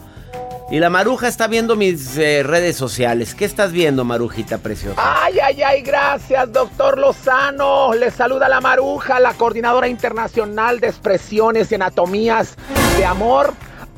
Y 0.72 0.80
la 0.80 0.90
maruja 0.90 1.28
está 1.28 1.46
viendo 1.46 1.76
mis 1.76 2.16
eh, 2.16 2.42
redes 2.42 2.76
sociales. 2.76 3.36
¿Qué 3.36 3.44
estás 3.44 3.70
viendo, 3.70 4.04
marujita 4.04 4.58
preciosa? 4.58 4.96
Ay, 4.96 5.38
ay, 5.38 5.62
ay, 5.62 5.82
gracias, 5.82 6.50
doctor 6.50 6.98
Lozano. 6.98 7.94
Le 7.94 8.10
saluda 8.10 8.48
la 8.48 8.60
Maruja, 8.60 9.20
la 9.20 9.34
coordinadora 9.34 9.86
internacional 9.86 10.80
de 10.80 10.88
expresiones 10.88 11.70
y 11.70 11.74
anatomías 11.74 12.56
de 12.96 13.04
amor 13.04 13.54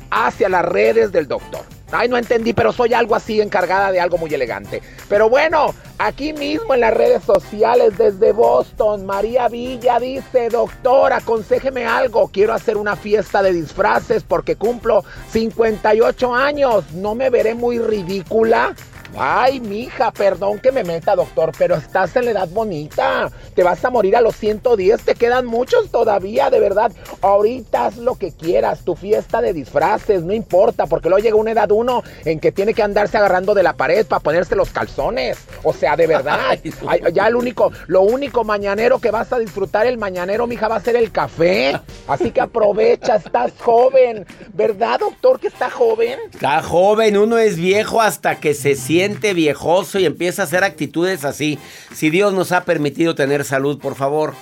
hacia 0.09 0.49
las 0.49 0.65
redes 0.65 1.11
del 1.11 1.27
doctor. 1.27 1.65
Ay, 1.91 2.09
no 2.09 2.17
entendí, 2.17 2.53
pero 2.53 2.73
soy 2.73 2.93
algo 2.93 3.15
así 3.15 3.39
encargada 3.39 3.91
de 3.91 3.99
algo 3.99 4.17
muy 4.17 4.33
elegante. 4.33 4.81
Pero 5.07 5.29
bueno, 5.29 5.73
aquí 5.97 6.33
mismo 6.33 6.73
en 6.73 6.81
las 6.81 6.93
redes 6.93 7.23
sociales 7.23 7.97
desde 7.97 8.31
Boston, 8.31 9.05
María 9.05 9.47
Villa 9.47 9.99
dice, 9.99 10.49
doctor, 10.49 11.13
aconsejeme 11.13 11.85
algo. 11.85 12.27
Quiero 12.29 12.53
hacer 12.53 12.77
una 12.77 12.95
fiesta 12.95 13.41
de 13.43 13.53
disfraces 13.53 14.23
porque 14.23 14.55
cumplo 14.55 15.05
58 15.31 16.33
años. 16.33 16.91
¿No 16.93 17.13
me 17.13 17.29
veré 17.29 17.53
muy 17.53 17.77
ridícula? 17.77 18.73
Ay, 19.17 19.59
mija, 19.59 20.11
perdón 20.11 20.59
que 20.59 20.71
me 20.71 20.83
meta, 20.83 21.15
doctor, 21.15 21.51
pero 21.57 21.75
estás 21.75 22.15
en 22.15 22.25
la 22.25 22.31
edad 22.31 22.49
bonita. 22.49 23.31
Te 23.53 23.63
vas 23.63 23.83
a 23.85 23.89
morir 23.89 24.15
a 24.15 24.21
los 24.21 24.35
110, 24.35 25.03
te 25.03 25.15
quedan 25.15 25.45
muchos 25.45 25.89
todavía, 25.89 26.49
de 26.49 26.59
verdad. 26.59 26.91
Ahorita 27.21 27.85
haz 27.85 27.97
lo 27.97 28.15
que 28.15 28.31
quieras, 28.31 28.81
tu 28.83 28.95
fiesta 28.95 29.41
de 29.41 29.53
disfraces, 29.53 30.23
no 30.23 30.33
importa, 30.33 30.85
porque 30.87 31.07
luego 31.07 31.23
llega 31.23 31.35
una 31.37 31.51
edad 31.51 31.71
uno 31.71 32.03
en 32.25 32.39
que 32.39 32.51
tiene 32.51 32.73
que 32.73 32.83
andarse 32.83 33.17
agarrando 33.17 33.53
de 33.53 33.63
la 33.63 33.73
pared 33.73 34.05
para 34.05 34.19
ponerse 34.19 34.55
los 34.55 34.71
calzones. 34.71 35.37
O 35.63 35.71
sea, 35.71 35.95
de 35.95 36.07
verdad. 36.07 36.39
Ay, 36.87 37.01
ya 37.13 37.27
el 37.27 37.35
único, 37.35 37.71
lo 37.87 38.01
único 38.01 38.43
mañanero 38.43 38.99
que 38.99 39.11
vas 39.11 39.31
a 39.31 39.39
disfrutar 39.39 39.87
el 39.87 39.97
mañanero, 39.97 40.45
mija, 40.45 40.67
va 40.67 40.75
a 40.75 40.81
ser 40.81 40.97
el 40.97 41.11
café. 41.11 41.79
Así 42.07 42.31
que 42.31 42.41
aprovecha, 42.41 43.15
estás 43.25 43.53
joven. 43.59 44.25
¿Verdad, 44.53 44.99
doctor, 44.99 45.39
que 45.39 45.47
está 45.47 45.69
joven? 45.69 46.19
Está 46.33 46.61
joven, 46.61 47.17
uno 47.17 47.37
es 47.37 47.55
viejo 47.55 48.01
hasta 48.01 48.39
que 48.39 48.53
se 48.53 48.75
siente 48.75 49.04
viejoso 49.13 49.99
y 49.99 50.05
empieza 50.05 50.41
a 50.41 50.45
hacer 50.45 50.63
actitudes 50.63 51.25
así. 51.25 51.59
Si 51.93 52.09
Dios 52.09 52.33
nos 52.33 52.51
ha 52.51 52.63
permitido 52.65 53.15
tener 53.15 53.43
salud, 53.43 53.79
por 53.79 53.95
favor, 53.95 54.33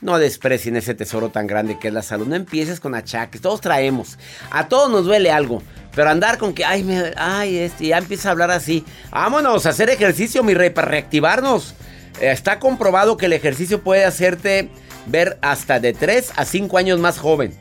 no 0.00 0.18
desprecien 0.18 0.76
ese 0.76 0.94
tesoro 0.94 1.30
tan 1.30 1.46
grande 1.46 1.78
que 1.78 1.88
es 1.88 1.94
la 1.94 2.02
salud. 2.02 2.26
No 2.26 2.36
empieces 2.36 2.80
con 2.80 2.94
achaques, 2.94 3.40
todos 3.40 3.60
traemos. 3.60 4.18
A 4.50 4.68
todos 4.68 4.90
nos 4.90 5.04
duele 5.04 5.30
algo. 5.30 5.62
Pero 5.94 6.10
andar 6.10 6.38
con 6.38 6.54
que, 6.54 6.64
ay, 6.64 6.86
ay, 7.16 7.56
este, 7.58 7.86
ya 7.86 7.98
empieza 7.98 8.28
a 8.28 8.32
hablar 8.32 8.50
así. 8.50 8.84
Vámonos 9.10 9.64
a 9.66 9.70
hacer 9.70 9.90
ejercicio, 9.90 10.42
mi 10.42 10.54
rey, 10.54 10.70
para 10.70 10.88
reactivarnos. 10.88 11.74
Eh, 12.20 12.30
Está 12.30 12.58
comprobado 12.58 13.16
que 13.16 13.26
el 13.26 13.32
ejercicio 13.32 13.82
puede 13.82 14.04
hacerte 14.04 14.68
ver 15.06 15.38
hasta 15.42 15.80
de 15.80 15.92
3 15.92 16.32
a 16.36 16.44
5 16.44 16.78
años 16.78 16.98
más 16.98 17.18
joven. 17.18 17.56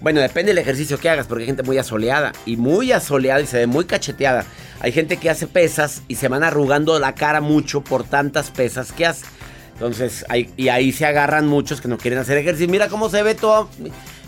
Bueno, 0.00 0.20
depende 0.20 0.50
del 0.50 0.58
ejercicio 0.58 0.98
que 0.98 1.08
hagas, 1.08 1.26
porque 1.26 1.42
hay 1.42 1.46
gente 1.46 1.62
muy 1.62 1.78
asoleada 1.78 2.32
y 2.44 2.56
muy 2.56 2.92
asoleada 2.92 3.40
y 3.40 3.46
se 3.46 3.58
ve 3.58 3.66
muy 3.66 3.86
cacheteada. 3.86 4.44
Hay 4.80 4.92
gente 4.92 5.16
que 5.16 5.30
hace 5.30 5.46
pesas 5.46 6.02
y 6.06 6.16
se 6.16 6.28
van 6.28 6.42
arrugando 6.42 6.98
la 6.98 7.14
cara 7.14 7.40
mucho 7.40 7.82
por 7.82 8.04
tantas 8.04 8.50
pesas 8.50 8.92
que 8.92 9.06
hace. 9.06 9.24
Entonces, 9.72 10.24
y 10.56 10.68
ahí 10.68 10.92
se 10.92 11.06
agarran 11.06 11.46
muchos 11.46 11.80
que 11.80 11.88
no 11.88 11.98
quieren 11.98 12.18
hacer 12.18 12.38
ejercicio. 12.38 12.70
Mira 12.70 12.88
cómo 12.88 13.10
se 13.10 13.22
ve 13.22 13.34
todo. 13.34 13.68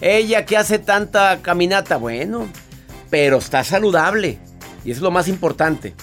Ella 0.00 0.44
que 0.44 0.56
hace 0.56 0.78
tanta 0.78 1.38
caminata. 1.40 1.96
Bueno, 1.96 2.48
pero 3.10 3.38
está 3.38 3.64
saludable. 3.64 4.38
Y 4.84 4.90
eso 4.90 4.98
es 4.98 5.02
lo 5.02 5.10
más 5.10 5.28
importante. 5.28 5.94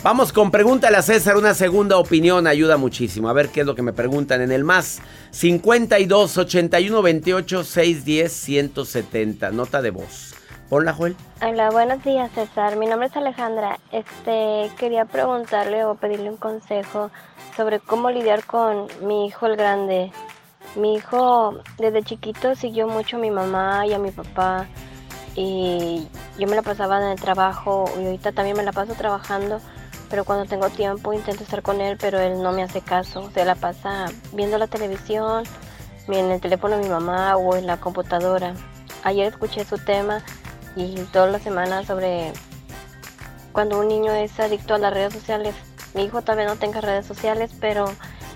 Vamos 0.00 0.32
con 0.32 0.52
Pregúntale 0.52 0.96
a 0.96 1.02
César, 1.02 1.36
una 1.36 1.54
segunda 1.54 1.98
opinión 1.98 2.46
ayuda 2.46 2.76
muchísimo. 2.76 3.28
A 3.28 3.32
ver 3.32 3.48
qué 3.48 3.60
es 3.60 3.66
lo 3.66 3.74
que 3.74 3.82
me 3.82 3.92
preguntan 3.92 4.40
en 4.42 4.52
el 4.52 4.62
más 4.62 5.00
52 5.32 6.38
81 6.38 7.02
28 7.02 7.64
610 7.64 8.32
170. 8.32 9.50
Nota 9.50 9.82
de 9.82 9.90
voz. 9.90 10.36
Ponla, 10.70 10.92
Joel. 10.92 11.16
Hola, 11.42 11.70
buenos 11.70 12.04
días 12.04 12.30
César. 12.32 12.76
Mi 12.76 12.86
nombre 12.86 13.08
es 13.08 13.16
Alejandra. 13.16 13.80
Este, 13.90 14.70
quería 14.78 15.04
preguntarle 15.04 15.84
o 15.84 15.96
pedirle 15.96 16.30
un 16.30 16.36
consejo 16.36 17.10
sobre 17.56 17.80
cómo 17.80 18.08
lidiar 18.12 18.44
con 18.44 18.86
mi 19.02 19.26
hijo 19.26 19.46
el 19.46 19.56
grande. 19.56 20.12
Mi 20.76 20.94
hijo 20.94 21.58
desde 21.76 22.04
chiquito 22.04 22.54
siguió 22.54 22.86
mucho 22.86 23.16
a 23.16 23.20
mi 23.20 23.32
mamá 23.32 23.84
y 23.84 23.94
a 23.94 23.98
mi 23.98 24.12
papá 24.12 24.68
y 25.34 26.06
yo 26.38 26.46
me 26.46 26.54
la 26.54 26.62
pasaba 26.62 26.98
en 26.98 27.08
el 27.08 27.20
trabajo 27.20 27.90
y 28.00 28.04
ahorita 28.04 28.30
también 28.32 28.56
me 28.56 28.62
la 28.62 28.72
paso 28.72 28.94
trabajando, 28.94 29.60
pero 30.08 30.24
cuando 30.24 30.46
tengo 30.46 30.70
tiempo 30.70 31.12
intento 31.12 31.42
estar 31.42 31.62
con 31.62 31.80
él, 31.80 31.96
pero 32.00 32.18
él 32.18 32.42
no 32.42 32.52
me 32.52 32.62
hace 32.62 32.80
caso. 32.80 33.30
Se 33.32 33.44
la 33.44 33.54
pasa 33.54 34.06
viendo 34.32 34.58
la 34.58 34.66
televisión, 34.66 35.44
en 36.16 36.30
el 36.30 36.40
teléfono 36.40 36.76
de 36.76 36.82
mi 36.82 36.88
mamá 36.88 37.36
o 37.36 37.56
en 37.56 37.66
la 37.66 37.78
computadora. 37.78 38.54
Ayer 39.04 39.26
escuché 39.26 39.64
su 39.64 39.78
tema 39.78 40.22
y 40.76 40.94
toda 41.12 41.26
la 41.26 41.38
semana 41.38 41.84
sobre 41.84 42.32
cuando 43.52 43.78
un 43.80 43.88
niño 43.88 44.12
es 44.12 44.38
adicto 44.40 44.74
a 44.74 44.78
las 44.78 44.92
redes 44.92 45.12
sociales. 45.12 45.54
Mi 45.94 46.04
hijo 46.04 46.22
tal 46.22 46.44
no 46.46 46.56
tenga 46.56 46.80
redes 46.80 47.06
sociales, 47.06 47.50
pero 47.60 47.86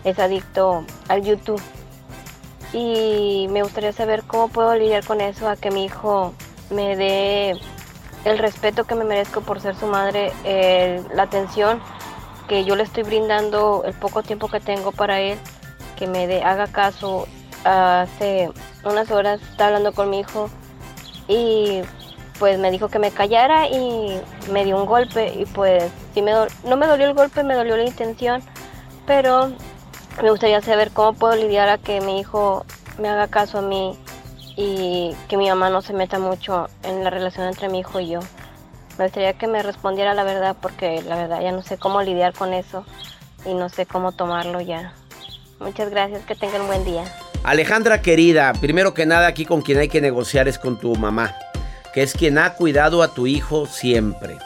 es 0.05 0.19
adicto 0.19 0.85
al 1.09 1.23
YouTube. 1.23 1.63
Y 2.73 3.49
me 3.51 3.63
gustaría 3.63 3.93
saber 3.93 4.23
cómo 4.25 4.49
puedo 4.49 4.75
lidiar 4.75 5.05
con 5.05 5.21
eso, 5.21 5.49
a 5.49 5.57
que 5.57 5.71
mi 5.71 5.85
hijo 5.85 6.33
me 6.71 6.97
dé 6.97 7.61
el 8.25 8.39
respeto 8.39 8.85
que 8.85 8.95
me 8.95 9.05
merezco 9.05 9.41
por 9.41 9.61
ser 9.61 9.75
su 9.77 9.87
madre, 9.87 10.33
el- 10.45 11.05
la 11.15 11.25
atención 11.25 11.81
que 12.49 12.65
yo 12.65 12.77
le 12.77 12.83
estoy 12.83 13.03
brindando, 13.03 13.83
el 13.85 13.95
poco 13.95 14.23
tiempo 14.23 14.49
que 14.49 14.61
tengo 14.61 14.93
para 14.93 15.21
él, 15.21 15.39
que 15.97 16.07
me 16.07 16.27
dé- 16.27 16.43
haga 16.43 16.67
caso. 16.67 17.27
Hace 17.65 18.51
unas 18.85 19.11
horas 19.13 19.41
estaba 19.41 19.69
hablando 19.69 19.93
con 19.93 20.11
mi 20.11 20.21
hijo 20.21 20.51
y 21.29 21.83
pues 22.41 22.59
me 22.59 22.73
dijo 22.73 22.89
que 22.89 22.99
me 22.99 23.13
callara 23.13 23.69
y 23.69 24.21
me 24.51 24.65
dio 24.65 24.77
un 24.77 24.87
golpe 24.87 25.33
y 25.33 25.47
pues 25.47 25.85
sí 26.13 26.23
me 26.23 26.33
no 26.65 26.77
me 26.77 26.87
dolió 26.89 27.07
el 27.07 27.15
golpe, 27.15 27.45
me 27.45 27.55
dolió 27.55 27.77
la 27.77 27.85
intención, 27.85 28.43
pero 29.07 29.53
me 30.21 30.31
gustaría 30.31 30.61
saber 30.61 30.91
cómo 30.91 31.13
puedo 31.13 31.37
lidiar 31.37 31.69
a 31.69 31.79
que 31.79 32.01
mi 32.01 32.19
hijo 32.19 32.67
me 32.99 33.09
haga 33.09 33.29
caso 33.29 33.59
a 33.59 33.63
mí 33.63 33.97
y 34.57 35.15
que 35.29 35.37
mi 35.37 35.49
mamá 35.49 35.71
no 35.71 35.83
se 35.83 35.93
meta 35.93 36.19
mucho 36.19 36.69
en 36.83 37.05
la 37.05 37.11
relación 37.11 37.47
entre 37.47 37.69
mi 37.69 37.81
hijo 37.81 38.01
y 38.01 38.09
yo. 38.09 38.21
Me 38.99 39.05
gustaría 39.05 39.33
que 39.35 39.47
me 39.47 39.63
respondiera 39.63 40.15
la 40.15 40.25
verdad 40.25 40.57
porque 40.61 41.03
la 41.03 41.17
verdad 41.17 41.41
ya 41.41 41.53
no 41.53 41.63
sé 41.63 41.79
cómo 41.79 42.03
lidiar 42.03 42.35
con 42.35 42.53
eso 42.53 42.85
y 43.45 43.55
no 43.55 43.69
sé 43.69 43.87
cómo 43.87 44.13
tomarlo 44.13 44.61
ya. 44.61 44.93
Muchas 45.59 45.91
gracias, 45.91 46.23
que 46.25 46.35
tengan 46.35 46.63
un 46.63 46.67
buen 46.67 46.85
día. 46.85 47.05
Alejandra 47.45 48.03
querida, 48.03 48.53
primero 48.53 48.95
que 48.95 49.07
nada 49.07 49.27
aquí 49.27 49.45
con 49.47 49.63
quien 49.63 49.79
hay 49.79 49.89
que 49.89 50.01
negociar 50.01 50.47
es 50.49 50.59
con 50.59 50.79
tu 50.79 50.95
mamá, 50.97 51.35
que 51.95 52.03
es 52.03 52.13
quien 52.13 52.39
ha 52.39 52.55
cuidado 52.55 53.03
a 53.03 53.15
tu 53.15 53.27
hijo 53.27 53.67
siempre. 53.67 54.39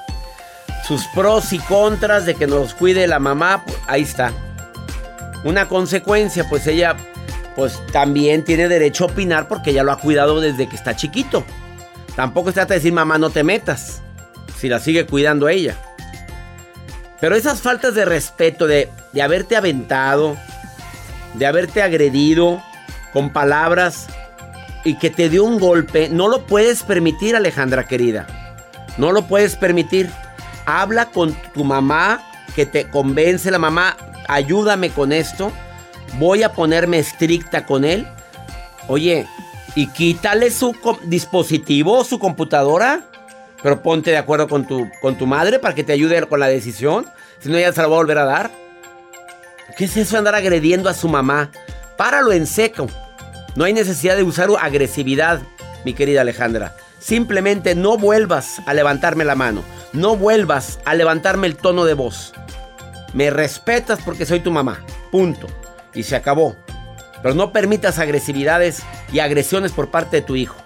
Sus 0.87 1.07
pros 1.09 1.53
y 1.53 1.59
contras 1.59 2.27
de 2.27 2.35
que 2.35 2.47
nos 2.47 2.75
cuide 2.75 3.07
la 3.07 3.19
mamá, 3.19 3.65
pues, 3.67 3.77
ahí 3.89 4.03
está. 4.03 4.33
Una 5.45 5.69
consecuencia, 5.69 6.47
pues 6.49 6.67
ella 6.67 6.97
pues 7.57 7.81
también 7.91 8.45
tiene 8.45 8.69
derecho 8.69 9.05
a 9.05 9.07
opinar 9.09 9.49
porque 9.49 9.71
ella 9.71 9.83
lo 9.83 9.91
ha 9.91 9.99
cuidado 9.99 10.41
desde 10.41 10.69
que 10.69 10.77
está 10.77 10.95
chiquito. 10.95 11.45
Tampoco 12.15 12.51
se 12.51 12.55
trata 12.55 12.75
de 12.75 12.81
decir 12.81 12.93
mamá 12.93 13.19
no 13.19 13.31
te 13.31 13.43
metas, 13.43 14.03
si 14.59 14.69
la 14.69 14.79
sigue 14.79 15.07
cuidando 15.07 15.49
ella. 15.49 15.77
Pero 17.21 17.35
esas 17.35 17.63
faltas 17.63 17.95
de 17.95 18.05
respeto, 18.05 18.67
de, 18.67 18.91
de 19.13 19.23
haberte 19.23 19.57
aventado, 19.57 20.37
de 21.35 21.47
haberte 21.47 21.83
agredido 21.83 22.63
con 23.13 23.31
palabras 23.31 24.07
y 24.85 24.99
que 24.99 25.11
te 25.11 25.29
dio 25.31 25.45
un 25.45 25.59
golpe, 25.59 26.09
no 26.11 26.29
lo 26.29 26.47
puedes 26.47 26.83
permitir, 26.83 27.35
Alejandra 27.35 27.85
querida. 27.85 28.27
No 28.99 29.13
lo 29.13 29.27
puedes 29.27 29.57
permitir. 29.57 30.11
Habla 30.67 31.07
con 31.07 31.35
tu 31.55 31.65
mamá, 31.65 32.23
que 32.55 32.67
te 32.67 32.89
convence 32.89 33.51
la 33.51 33.59
mamá, 33.59 33.97
ayúdame 34.29 34.91
con 34.91 35.13
esto. 35.13 35.53
Voy 36.19 36.43
a 36.43 36.53
ponerme 36.53 36.99
estricta 36.99 37.67
con 37.67 37.85
él. 37.85 38.07
Oye, 38.89 39.27
y 39.75 39.89
quítale 39.89 40.51
su 40.51 40.75
dispositivo, 41.05 42.03
su 42.05 42.19
computadora. 42.19 43.05
Pero 43.62 43.83
ponte 43.83 44.11
de 44.11 44.19
acuerdo 44.19 44.49
con 44.49 44.67
tu, 44.67 44.89
con 45.01 45.17
tu 45.17 45.27
madre 45.27 45.59
para 45.59 45.75
que 45.75 45.85
te 45.85 45.93
ayude 45.93 46.27
con 46.27 46.41
la 46.41 46.49
decisión. 46.49 47.07
Si 47.41 47.49
no, 47.49 47.57
ella 47.57 47.73
se 47.73 47.83
la 47.83 47.89
va 47.89 47.97
a 47.97 47.99
volver 47.99 48.19
a 48.19 48.25
dar. 48.25 48.51
¿Qué 49.77 49.85
es 49.85 49.97
eso 49.97 50.17
andar 50.17 50.35
agrediendo 50.35 50.89
a 50.89 50.95
su 50.95 51.09
mamá? 51.09 51.51
Páralo 51.97 52.33
en 52.33 52.47
seco. 52.47 52.87
No 53.55 53.64
hay 53.64 53.73
necesidad 53.73 54.17
de 54.17 54.23
usar 54.23 54.49
agresividad, 54.61 55.41
mi 55.85 55.95
querida 55.95 56.23
Alejandra. 56.23 56.77
Simplemente 56.99 57.75
no 57.75 57.99
vuelvas 57.99 58.61
a 58.67 58.75
levantarme 58.75 59.25
la 59.25 59.35
mano. 59.35 59.62
No 59.93 60.17
vuelvas 60.17 60.79
a 60.85 60.95
levantarme 60.95 61.47
el 61.47 61.57
tono 61.57 61.85
de 61.85 61.95
voz. 61.95 62.33
Me 63.12 63.31
respetas 63.31 64.01
porque 64.05 64.27
soy 64.27 64.41
tu 64.41 64.51
mamá. 64.51 64.85
Punto. 65.11 65.49
Y 65.97 66.05
se 66.05 66.14
acabó. 66.14 66.55
Pero 67.22 67.34
no 67.34 67.53
permitas 67.53 67.99
agresividades 67.99 68.82
y 69.12 69.18
agresiones 69.18 69.72
por 69.72 69.90
parte 69.90 70.16
de 70.16 70.22
tu 70.22 70.36
hijo. 70.36 70.57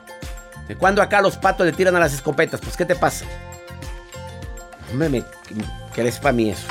¿De 0.68 0.76
cuándo 0.76 1.00
acá 1.00 1.22
los 1.22 1.38
patos 1.38 1.64
le 1.64 1.72
tiran 1.72 1.96
a 1.96 2.00
las 2.00 2.12
escopetas? 2.12 2.60
Pues 2.60 2.76
¿qué 2.76 2.84
te 2.84 2.94
pasa? 2.94 3.24
Hombre, 4.92 5.08
me, 5.08 5.24
eres 5.96 6.18
para 6.18 6.32
mí 6.32 6.50
eso. 6.50 6.66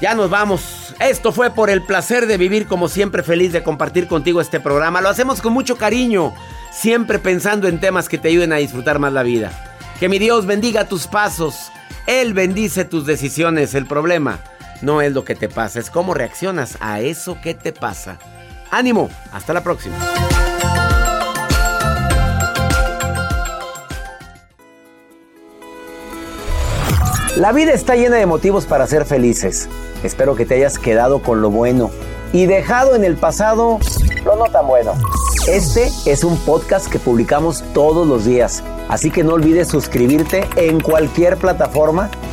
Ya 0.00 0.14
nos 0.14 0.30
vamos. 0.30 0.94
Esto 1.00 1.32
fue 1.32 1.50
por 1.50 1.70
el 1.70 1.82
placer 1.82 2.26
de 2.26 2.36
vivir 2.36 2.66
como 2.66 2.88
siempre 2.88 3.22
feliz 3.22 3.52
de 3.52 3.62
compartir 3.62 4.06
contigo 4.08 4.40
este 4.40 4.60
programa. 4.60 5.00
Lo 5.00 5.08
hacemos 5.08 5.40
con 5.40 5.52
mucho 5.52 5.76
cariño, 5.76 6.34
siempre 6.70 7.18
pensando 7.18 7.66
en 7.66 7.80
temas 7.80 8.08
que 8.08 8.18
te 8.18 8.28
ayuden 8.28 8.52
a 8.52 8.56
disfrutar 8.56 8.98
más 8.98 9.12
la 9.12 9.22
vida. 9.22 9.76
Que 9.98 10.08
mi 10.08 10.18
Dios 10.18 10.46
bendiga 10.46 10.88
tus 10.88 11.06
pasos. 11.06 11.72
Él 12.06 12.34
bendice 12.34 12.84
tus 12.84 13.06
decisiones. 13.06 13.74
El 13.74 13.86
problema 13.86 14.40
no 14.82 15.02
es 15.02 15.12
lo 15.12 15.24
que 15.24 15.34
te 15.34 15.48
pasa, 15.48 15.80
es 15.80 15.90
cómo 15.90 16.14
reaccionas 16.14 16.76
a 16.80 17.00
eso 17.00 17.40
que 17.40 17.54
te 17.54 17.72
pasa. 17.72 18.18
Ánimo, 18.70 19.08
hasta 19.32 19.52
la 19.52 19.62
próxima. 19.62 19.96
La 27.36 27.52
vida 27.52 27.72
está 27.72 27.94
llena 27.94 28.16
de 28.16 28.26
motivos 28.26 28.66
para 28.66 28.86
ser 28.86 29.04
felices. 29.04 29.68
Espero 30.02 30.34
que 30.34 30.44
te 30.44 30.56
hayas 30.56 30.78
quedado 30.78 31.22
con 31.22 31.40
lo 31.40 31.50
bueno 31.50 31.90
y 32.32 32.46
dejado 32.46 32.96
en 32.96 33.04
el 33.04 33.16
pasado 33.16 33.78
lo 34.24 34.36
no 34.36 34.46
tan 34.46 34.66
bueno. 34.66 34.94
Este 35.46 35.90
es 36.04 36.24
un 36.24 36.36
podcast 36.38 36.90
que 36.90 36.98
publicamos 36.98 37.64
todos 37.72 38.06
los 38.06 38.24
días, 38.24 38.62
así 38.88 39.10
que 39.10 39.24
no 39.24 39.34
olvides 39.34 39.68
suscribirte 39.68 40.48
en 40.56 40.80
cualquier 40.80 41.36
plataforma 41.36 42.10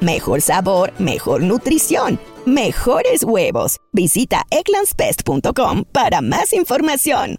mejor 0.00 0.40
sabor, 0.40 0.92
mejor 0.98 1.42
nutrición. 1.42 2.18
Mejores 2.44 3.24
huevos. 3.24 3.78
Visita 3.92 4.42
egglandsbest.com 4.50 5.84
para 5.92 6.20
más 6.20 6.52
información. 6.52 7.38